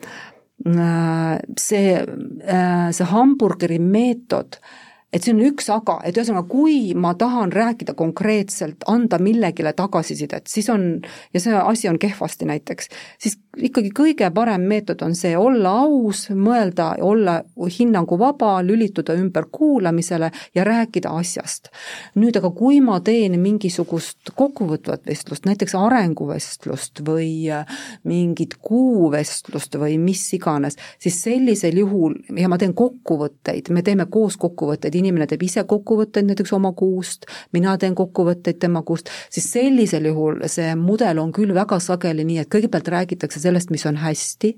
[0.66, 6.94] äh, see äh,, see hamburgeri meetod äh, et see on üks aga, et ühesõnaga, kui
[6.98, 10.88] ma tahan rääkida konkreetselt, anda millegile tagasisidet, siis on,
[11.34, 12.90] ja see asi on kehvasti näiteks,
[13.22, 17.38] siis ikkagi kõige parem meetod on see olla aus, mõelda, olla
[17.78, 21.70] hinnanguvaba, lülituda ümber kuulamisele ja rääkida asjast.
[22.16, 27.64] nüüd aga, kui ma teen mingisugust kokkuvõtvat vestlust, näiteks arenguvestlust või äh,
[28.04, 34.36] mingit kuuvestlust või mis iganes, siis sellisel juhul, ja ma teen kokkuvõtteid, me teeme koos
[34.40, 40.10] kokkuvõtteid, inimene teeb ise kokkuvõtteid näiteks oma kuust, mina teen kokkuvõtteid tema kuust, siis sellisel
[40.10, 44.52] juhul see mudel on küll väga sageli nii, et kõigepealt räägitakse sellest, mis on hästi,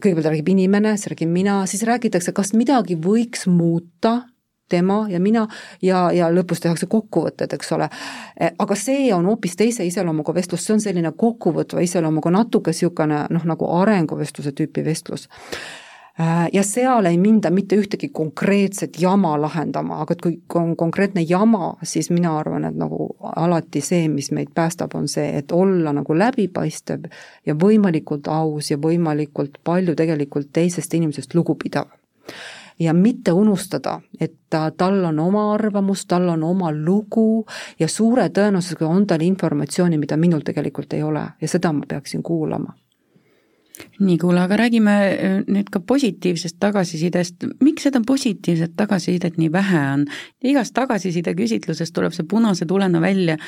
[0.00, 4.20] kõigepealt räägib inimene, siis räägin mina, siis räägitakse, kas midagi võiks muuta,
[4.70, 5.48] tema ja mina
[5.82, 7.88] ja, ja lõpus tehakse kokkuvõtted, eks ole.
[8.58, 13.46] aga see on hoopis teise iseloomuga vestlus, see on selline kokkuvõtva iseloomuga, natuke niisugune noh,
[13.50, 15.26] nagu arenguvestluse tüüpi vestlus
[16.52, 21.74] ja seal ei minda mitte ühtegi konkreetset jama lahendama, aga et kui on konkreetne jama,
[21.82, 26.16] siis mina arvan, et nagu alati see, mis meid päästab, on see, et olla nagu
[26.18, 27.06] läbipaistev
[27.46, 31.88] ja võimalikult aus ja võimalikult palju tegelikult teisest inimesest lugupidav
[32.80, 37.46] ja mitte unustada, et ta, tal on oma arvamus, tal on oma lugu
[37.78, 41.26] ja suure tõenäosusega on tal informatsiooni, mida minul tegelikult ei ole.
[41.40, 42.72] Ja seda ma peaksin kuulama
[44.00, 49.84] nii, kuule, aga räägime äh, nüüd ka positiivsest tagasisidest, miks seda positiivset tagasisidet nii vähe
[49.94, 50.04] on?
[50.44, 53.38] igast tagasiside küsitlusest tuleb see punase tulena välja,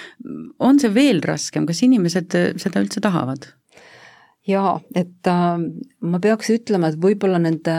[0.59, 3.51] on see veel raskem, kas inimesed äh, seda üldse tahavad?
[4.49, 5.55] jaa, et äh,
[6.01, 7.77] ma peaks ütlema, et võib-olla nende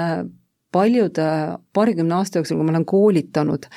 [0.73, 1.25] paljude
[1.73, 3.67] paarikümne aasta jooksul, kui ma olen koolitanud,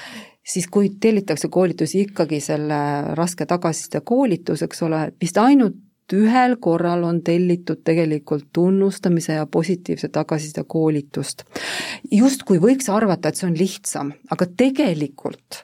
[0.46, 2.78] siis kui tellitakse koolitusi ikkagi selle
[3.18, 5.76] raske tagasiside koolitus, eks ole, vist ainult
[6.14, 11.44] ühel korral on tellitud tegelikult tunnustamise ja positiivse tagasiside koolitust.
[12.10, 15.62] justkui võiks arvata, et see on lihtsam, aga tegelikult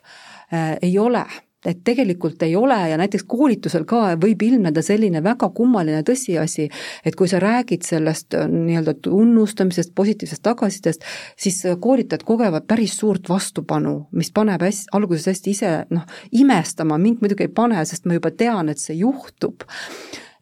[0.53, 1.25] äh, ei ole.
[1.63, 6.65] Et tegelikult ei ole ja näiteks koolitusel ka võib ilmneda selline väga kummaline tõsiasi,
[7.07, 11.07] et kui sa räägid sellest äh, nii-öelda tunnustamisest, positiivsest tagasisidest,
[11.39, 16.03] siis koolitajad kogevad päris suurt vastupanu, mis paneb hästi, alguses hästi ise noh,
[16.35, 19.63] imestama, mind muidugi ei pane, sest ma juba tean, et see juhtub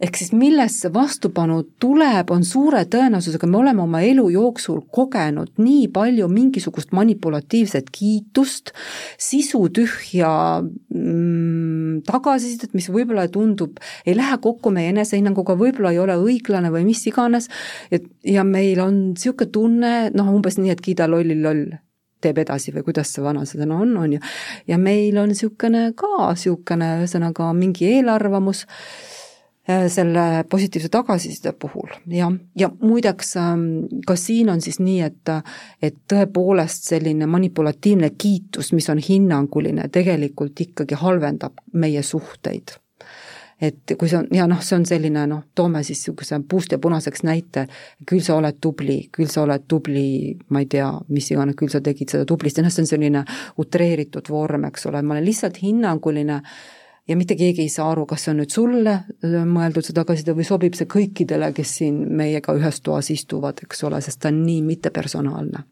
[0.01, 5.53] ehk siis millest see vastupanu tuleb, on suure tõenäosusega, me oleme oma elu jooksul kogenud
[5.61, 8.73] nii palju mingisugust manipulatiivset kiitust,
[9.21, 10.33] sisutühja
[10.63, 13.77] mm, tagasisidet, mis võib-olla tundub,
[14.07, 17.51] ei lähe kokku meie enesehinnanguga, võib-olla ei ole õiglane või mis iganes,
[17.93, 21.69] et ja meil on niisugune tunne, noh umbes nii, et kiida lolli loll
[22.21, 24.21] teeb edasi või kuidas see vanasõna on, on ju.
[24.69, 28.67] ja meil on niisugune ka niisugune ühesõnaga mingi eelarvamus
[29.69, 33.65] selle positiivse tagasiside puhul ja, ja muideks ähm,
[34.07, 35.33] ka siin on siis nii, et
[35.83, 42.73] et tõepoolest selline manipulatiivne kiitus, mis on hinnanguline, tegelikult ikkagi halvendab meie suhteid.
[43.61, 46.79] Et kui see on, ja noh, see on selline noh, toome siis niisuguse puust ja
[46.81, 47.67] punaseks näite,
[48.09, 51.83] küll sa oled tubli, küll sa oled tubli, ma ei tea, mis iganes, küll sa
[51.85, 53.25] tegid seda tublisti, noh, see on selline
[53.61, 56.55] utreeritud vorm, eks ole, ma olen lihtsalt hinnanguline äh,
[57.11, 60.37] ja mitte keegi ei saa aru, kas see on nüüd sulle äh, mõeldud see tagasiside
[60.39, 64.43] või sobib see kõikidele, kes siin meiega ühes toas istuvad, eks ole, sest ta on
[64.47, 65.67] nii mittepersonaalne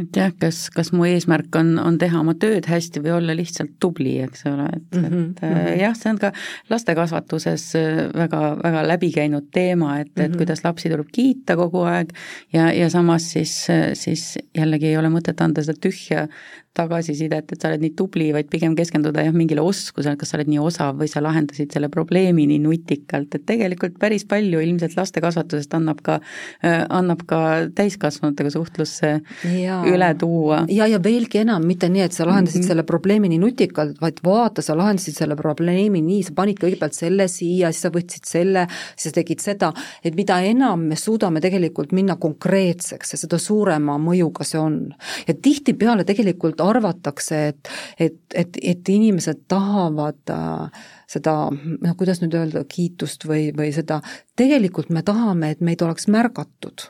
[0.00, 3.74] et jah, kas, kas mu eesmärk on, on teha oma tööd hästi või olla lihtsalt
[3.82, 5.26] tubli, eks ole, et mm, -hmm.
[5.28, 5.80] et mm -hmm.
[5.82, 6.30] jah, see on ka
[6.72, 10.24] lastekasvatuses äh, väga, väga läbikäinud teema, et mm, -hmm.
[10.24, 10.38] et mhm.
[10.38, 12.16] kuidas lapsi tuleb kiita kogu aeg
[12.52, 16.28] ja, ja samas siis, siis jällegi ei ole mõtet anda seda tühja
[16.76, 20.48] tagasisidet, et sa oled nii tubli, vaid pigem keskenduda jah, mingile oskusele, kas sa oled
[20.48, 25.20] nii osav või sa lahendasid selle probleemi nii nutikalt, et tegelikult päris palju ilmselt laste
[25.24, 26.18] kasvatusest annab ka,
[26.64, 27.40] äh, annab ka
[27.76, 29.10] täiskasvanutega suhtlusse
[29.52, 29.82] ja.
[29.88, 30.62] üle tuua.
[30.72, 32.72] ja, ja veelgi enam, mitte nii, et sa lahendasid mm -hmm.
[32.72, 37.28] selle probleemi nii nutikalt, vaid vaata, sa lahendasid selle probleemi nii, sa panid kõigepealt selle
[37.28, 38.66] siia, siis sa võtsid selle,
[38.96, 39.72] siis sa tegid seda,
[40.04, 44.94] et mida enam me suudame tegelikult minna konkreetseks ja seda suurema mõjuga see on.
[45.28, 52.34] ja tihtipeale tegelikult arvatakse, et, et, et, et inimesed tahavad äh, seda, noh, kuidas nüüd
[52.38, 54.00] öelda, kiitust või, või seda,
[54.38, 56.88] tegelikult me tahame, et meid oleks märgatud.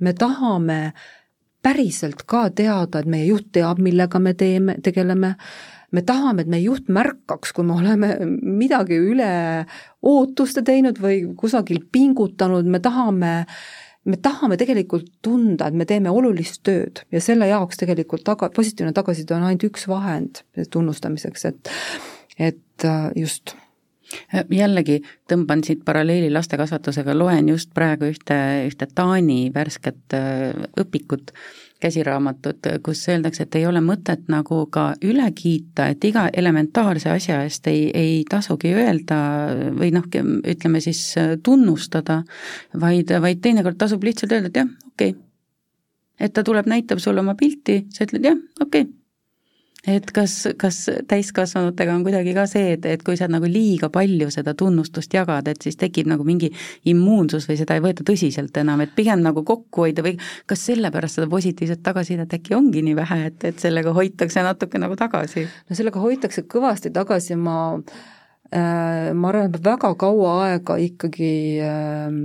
[0.00, 0.92] me tahame
[1.64, 5.34] päriselt ka teada, et meie juht teab, millega me teeme, tegeleme,
[5.94, 9.30] me tahame, et meie juht märkaks, kui me oleme midagi üle
[10.02, 13.56] ootuste teinud või kusagil pingutanud, me tahame äh,
[14.04, 18.92] me tahame tegelikult tunda, et me teeme olulist tööd ja selle jaoks tegelikult taga, positiivne
[18.96, 21.74] tagasiside on ainult üks vahend tunnustamiseks, et,
[22.38, 23.56] et äh, just.
[24.52, 24.98] Jällegi
[25.32, 28.36] tõmban siit paralleeli lastekasvatusega, loen just praegu ühte,
[28.68, 31.32] ühte Taani värsket äh, õpikut,
[31.84, 37.42] käsiraamatut, kus öeldakse, et ei ole mõtet nagu ka üle kiita, et iga elementaarse asja
[37.44, 39.20] eest ei, ei tasugi öelda
[39.76, 40.08] või noh,
[40.54, 41.04] ütleme siis
[41.44, 42.22] tunnustada,
[42.80, 45.14] vaid, vaid teinekord tasub lihtsalt öelda, et jah, okei.
[45.14, 45.22] Okay..
[46.20, 48.86] et ta tuleb, näitab sulle oma pilti, sa ütled jah, okei.
[48.88, 49.03] okay
[49.86, 50.78] et kas, kas
[51.08, 55.48] täiskasvanutega on kuidagi ka see, et, et kui sa nagu liiga palju seda tunnustust jagad,
[55.50, 56.50] et siis tekib nagu mingi
[56.90, 60.16] immuunsus või seda ei võeta tõsiselt enam, et pigem nagu kokku hoida või
[60.50, 64.96] kas sellepärast seda positiivset tagasisidet äkki ongi nii vähe, et, et sellega hoitakse natuke nagu
[65.00, 65.46] tagasi?
[65.68, 68.13] no sellega hoitakse kõvasti tagasi, ma Äh,
[68.54, 71.30] ma arvan, et väga kaua aega ikkagi
[71.64, 72.18] ähm,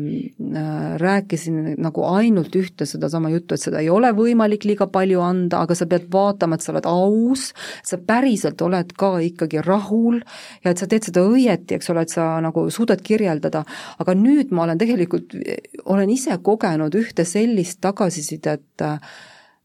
[0.53, 5.63] äh, rääkisin nagu ainult ühte sedasama juttu, et seda ei ole võimalik liiga palju anda,
[5.65, 7.47] aga sa pead vaatama, et sa oled aus,
[7.81, 10.21] sa päriselt oled ka ikkagi rahul
[10.65, 13.63] ja et sa teed seda õieti, eks ole, et sa nagu suudad kirjeldada,
[13.97, 15.33] aga nüüd ma olen tegelikult,
[15.89, 19.01] olen ise kogenud ühte sellist tagasisidet äh,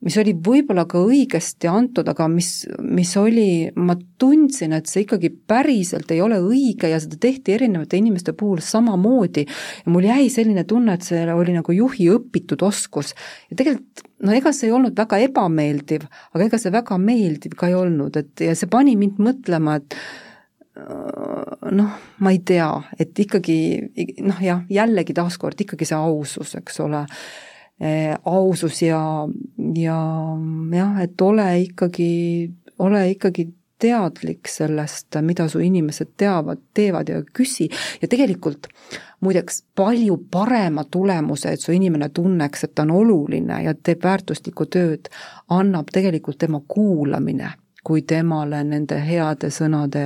[0.05, 2.51] mis oli võib-olla ka õigesti antud, aga mis,
[2.85, 7.99] mis oli, ma tundsin, et see ikkagi päriselt ei ole õige ja seda tehti erinevate
[8.01, 9.47] inimeste puhul samamoodi.
[9.85, 13.15] ja mul jäi selline tunne, et see oli nagu juhi õpitud oskus.
[13.51, 17.69] ja tegelikult no ega see ei olnud väga ebameeldiv, aga ega see väga meeldiv ka
[17.71, 19.97] ei olnud, et ja see pani mind mõtlema, et
[20.75, 23.57] noh, ma ei tea, et ikkagi
[24.27, 27.05] noh, jah, jällegi taaskord ikkagi see ausus, eks ole
[28.25, 29.01] ausus ja,
[29.77, 29.99] ja
[30.77, 33.49] jah, et ole ikkagi, ole ikkagi
[33.85, 37.69] teadlik sellest, mida su inimesed teavad, teevad ja küsi.
[38.03, 38.69] Ja tegelikult
[39.21, 44.69] muideks palju parema tulemuse, et su inimene tunneks, et ta on oluline ja teeb väärtuslikku
[44.71, 45.11] tööd,
[45.53, 47.53] annab tegelikult tema kuulamine
[47.85, 50.05] kui temale nende heade sõnade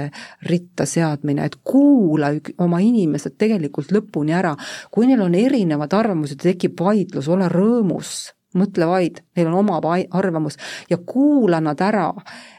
[0.51, 4.57] ritta seadmine, et kuula oma inimesed tegelikult lõpuni ära.
[4.91, 10.57] kui neil on erinevad arvamused, tekib vaidlus, ole rõõmus, mõtle vaid, neil on oma arvamus
[10.91, 12.13] ja kuula nad ära.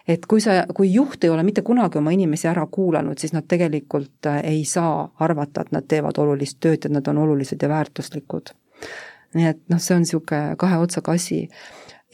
[0.07, 3.45] et kui sa, kui juht ei ole mitte kunagi oma inimesi ära kuulanud, siis nad
[3.47, 7.69] tegelikult äh, ei saa arvata, et nad teevad olulist tööd ja nad on olulised ja
[7.69, 8.53] väärtuslikud.
[9.33, 11.49] nii et noh, see on niisugune kahe otsaga asi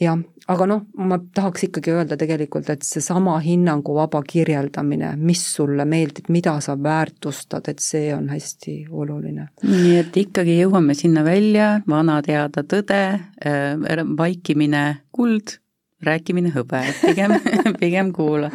[0.00, 0.18] jah,
[0.52, 6.58] aga noh, ma tahaks ikkagi öelda tegelikult, et seesama hinnanguvaba kirjeldamine, mis sulle meeldib, mida
[6.64, 9.48] sa väärtustad, et see on hästi oluline.
[9.64, 13.04] nii et ikkagi jõuame sinna välja, vana teada tõde,
[13.46, 15.58] äh, vaikimine kuld
[16.04, 17.32] rääkimine hõbe, et pigem
[17.80, 18.50] pigem kuula.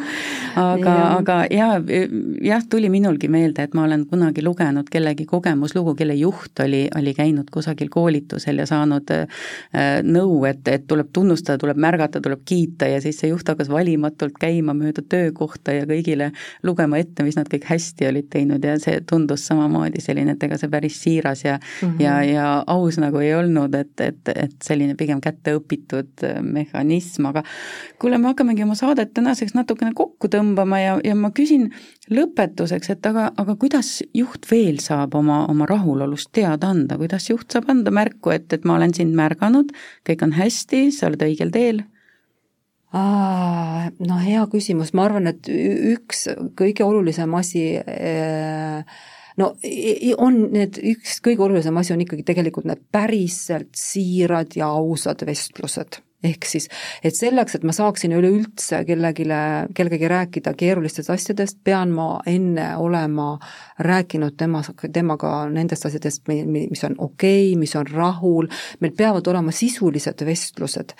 [0.56, 1.78] Aga, aga jaa,
[2.44, 7.14] jah, tuli minulgi meelde, et ma olen kunagi lugenud kellegi kogemuslugu, kelle juht oli, oli
[7.16, 9.42] käinud kusagil koolitusel ja saanud äh,
[10.04, 14.36] nõu, et, et tuleb tunnustada, tuleb märgata, tuleb kiita ja siis see juht hakkas valimatult
[14.40, 16.32] käima mööda töökohta ja kõigile
[16.66, 20.58] lugema ette, mis nad kõik hästi olid teinud ja see tundus samamoodi selline, et ega
[20.60, 22.02] see päris siiras ja mm -hmm.
[22.02, 27.42] ja, ja aus nagu ei olnud, et, et, et selline pigem kätte õpitud mehhanism, aga
[27.98, 30.41] kuule, me hakkamegi oma saadet tänaseks natukene kokku tõmbama
[30.80, 31.70] ja, ja ma küsin
[32.12, 37.52] lõpetuseks, et aga, aga kuidas juht veel saab oma, oma rahulolust teada anda, kuidas juht
[37.52, 39.72] saab anda märku, et, et ma olen sind märganud,
[40.08, 41.82] kõik on hästi, sa oled õigel teel?
[42.92, 46.26] no hea küsimus, ma arvan, et üks
[46.58, 48.84] kõige olulisem asi eh,
[49.40, 49.48] no
[50.20, 56.02] on need, üks kõige olulisem asi on ikkagi tegelikult need päriselt siirad ja ausad vestlused
[56.22, 56.68] ehk siis,
[57.04, 59.26] et selleks, et ma saaksin üleüldse kellelegi,
[59.74, 63.34] kellegagi rääkida keerulistest asjadest, pean ma enne olema
[63.82, 64.62] rääkinud tema,
[64.92, 68.50] temaga nendest asjadest, mis on okei okay,, mis on rahul,
[68.80, 70.94] meil peavad olema sisulised vestlused.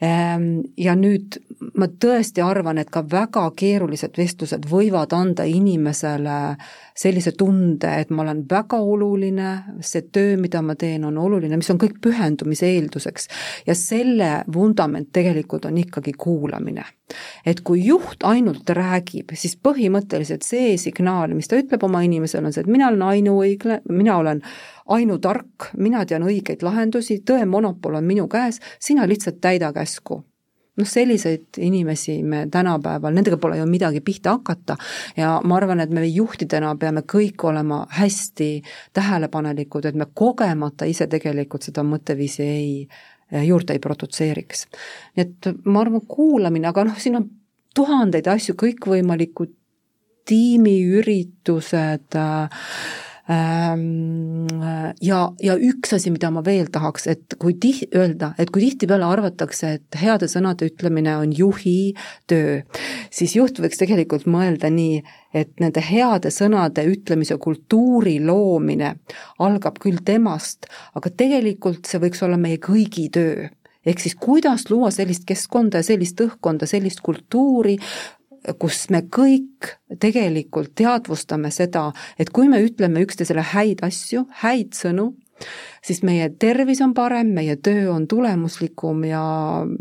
[0.00, 1.36] Ehm, ja nüüd
[1.76, 6.38] ma tõesti arvan, et ka väga keerulised vestlused võivad anda inimesele
[7.00, 9.50] sellise tunde, et ma olen väga oluline,
[9.84, 13.28] see töö, mida ma teen, on oluline, mis on kõik pühendumise eelduseks.
[13.66, 16.84] ja selle vundament tegelikult on ikkagi kuulamine.
[17.46, 22.52] et kui juht ainult räägib, siis põhimõtteliselt see signaal, mis ta ütleb oma inimesele, on
[22.52, 24.42] see, et mina olen ainuõiglane, mina olen
[24.86, 30.22] ainutark, mina tean õigeid lahendusi, tõe monopol on minu käes, sina lihtsalt täida käsku
[30.76, 34.76] noh, selliseid inimesi me tänapäeval, nendega pole ju midagi pihta hakata
[35.16, 38.50] ja ma arvan, et me juhtidena peame kõik olema hästi
[38.96, 42.88] tähelepanelikud, et me kogemata ise tegelikult seda mõtteviisi ei,
[43.46, 44.66] juurde ei produtseeriks.
[45.16, 47.28] nii et ma arvan, kuulamine, aga noh, siin on
[47.74, 49.54] tuhandeid asju, kõikvõimalikud
[50.30, 52.66] tiimiüritused äh,,
[53.30, 59.06] ja, ja üks asi, mida ma veel tahaks, et kui tih-, öelda, et kui tihtipeale
[59.06, 61.92] arvatakse, et heade sõnade ütlemine on juhi
[62.30, 62.60] töö,
[63.14, 65.02] siis juht võiks tegelikult mõelda nii,
[65.36, 68.96] et nende heade sõnade ütlemise kultuuri loomine
[69.38, 70.66] algab küll temast,
[70.98, 73.48] aga tegelikult see võiks olla meie kõigi töö.
[73.86, 77.78] Ehk siis kuidas luua sellist keskkonda ja sellist õhkkonda, sellist kultuuri,
[78.58, 85.10] kus me kõik tegelikult teadvustame seda, et kui me ütleme üksteisele häid asju, häid sõnu,
[85.84, 89.22] siis meie tervis on parem, meie töö on tulemuslikum ja,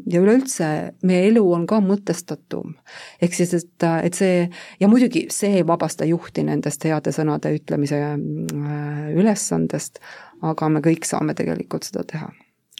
[0.08, 0.70] ja üleüldse
[1.04, 2.76] meie elu on ka mõtestatum.
[3.22, 4.50] ehk siis, et, et see,
[4.80, 10.00] ja muidugi see ei vabasta juhti nendest heade sõnade ütlemise äh, ülesandest,
[10.42, 12.32] aga me kõik saame tegelikult seda teha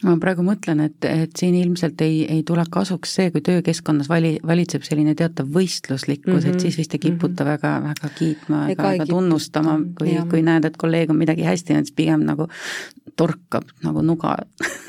[0.06, 4.36] ma praegu mõtlen, et, et siin ilmselt ei, ei tule kasuks see, kui töökeskkonnas vali,
[4.46, 6.48] valitseb selline teatav võistluslikkus mm, -hmm.
[6.48, 6.62] et mhm.
[6.64, 7.50] siis vist ei kiputa mm -hmm.
[7.50, 11.86] väga, väga kiitma ega, ega tunnustama, kui, kui näed, et kolleeg on midagi hästi teinud,
[11.90, 12.48] siis pigem nagu
[13.16, 14.36] torkab nagu nuga.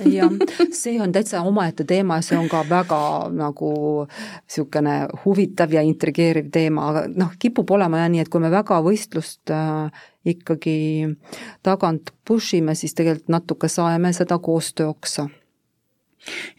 [0.05, 0.31] jah,
[0.81, 3.01] see on täitsa omaette teema ja see on ka väga
[3.35, 3.73] nagu
[4.07, 8.79] niisugune huvitav ja intrigeeriv teema, aga noh, kipub olema jah nii, et kui me väga
[8.85, 9.91] võistlust äh,
[10.25, 11.07] ikkagi
[11.63, 15.29] tagant push ime, siis tegelikult natuke saeme seda koostööoksa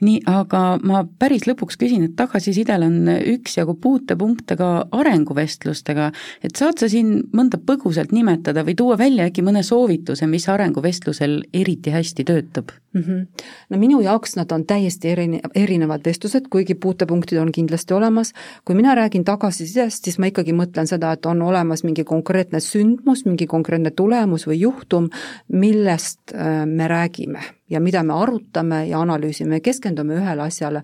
[0.03, 2.99] nii, aga ma päris lõpuks küsin, et tagasisidel on
[3.35, 6.11] üksjagu puutepunkte ka arenguvestlustega,
[6.43, 11.43] et saad sa siin mõnda põgusalt nimetada või tuua välja äkki mõne soovituse, mis arenguvestlusel
[11.53, 12.73] eriti hästi töötab?
[12.93, 13.03] mm.
[13.03, 13.27] -hmm.
[13.71, 18.33] no minu jaoks nad on täiesti erine-, erinevad vestlused, kuigi puutepunktid on kindlasti olemas,
[18.65, 23.25] kui mina räägin tagasisidest, siis ma ikkagi mõtlen seda, et on olemas mingi konkreetne sündmus,
[23.25, 25.09] mingi konkreetne tulemus või juhtum,
[25.49, 27.41] millest äh, me räägime
[27.73, 30.83] ja mida me arutame ja analüüsime, keskendume ühele asjale.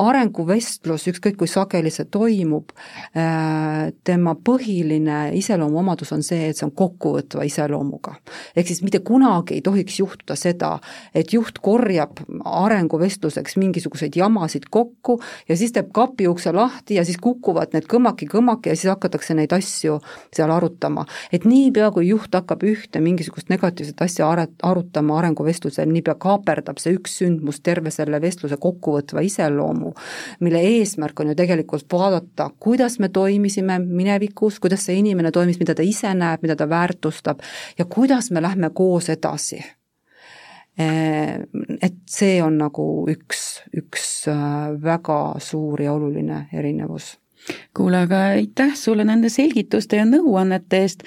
[0.00, 2.72] Arenguvestlus, ükskõik kui sageli see toimub,
[4.04, 8.16] tema põhiline iseloomuomadus on see, et see on kokkuvõtva iseloomuga.
[8.56, 10.78] ehk siis mitte kunagi ei tohiks juhtuda seda,
[11.14, 17.74] et juht korjab arenguvestluseks mingisuguseid jamasid kokku ja siis teeb kapiukse lahti ja siis kukuvad
[17.74, 20.00] need kõmmaki-kõmmaki ja siis hakatakse neid asju
[20.34, 21.06] seal arutama.
[21.32, 24.28] et niipea, kui juht hakkab ühte mingisugust negatiivset asja
[24.62, 29.83] arutama arenguvestlusel, niipea kaaperdab see üks sündmus terve selle vestluse kokkuvõtva iseloomu,
[30.40, 35.74] mille eesmärk on ju tegelikult vaadata, kuidas me toimisime minevikus, kuidas see inimene toimis, mida
[35.74, 37.42] ta ise näeb, mida ta väärtustab
[37.78, 39.62] ja kuidas me lähme koos edasi.
[40.76, 43.44] Et see on nagu üks,
[43.78, 47.12] üks äh, väga suur ja oluline erinevus
[47.76, 51.02] kuule, aga aitäh sulle nende selgituste ja nõuannete eest.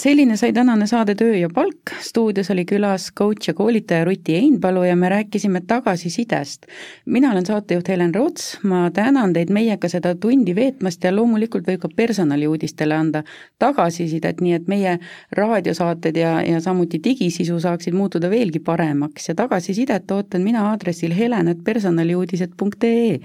[0.00, 1.90] selline sai tänane saade Töö ja palk.
[2.00, 6.66] stuudios oli külas coach ja koolitaja Ruti Einpalu ja me rääkisime tagasisidest.
[7.06, 11.80] mina olen saatejuht Helen Roots, ma tänan teid meiega seda tundi veetmast ja loomulikult võib
[11.80, 13.22] ka personaliuudistele anda
[13.58, 14.98] tagasisidet, nii et meie
[15.32, 23.20] raadiosaated ja, ja samuti digisisu saaksid muutuda veelgi paremaks ja tagasisidet ootan mina aadressil helen.personaliuudised.ee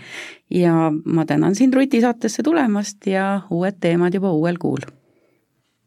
[0.49, 4.81] ja ma tänan sind Ruti saatesse tulemast ja uued teemad juba uuel kuul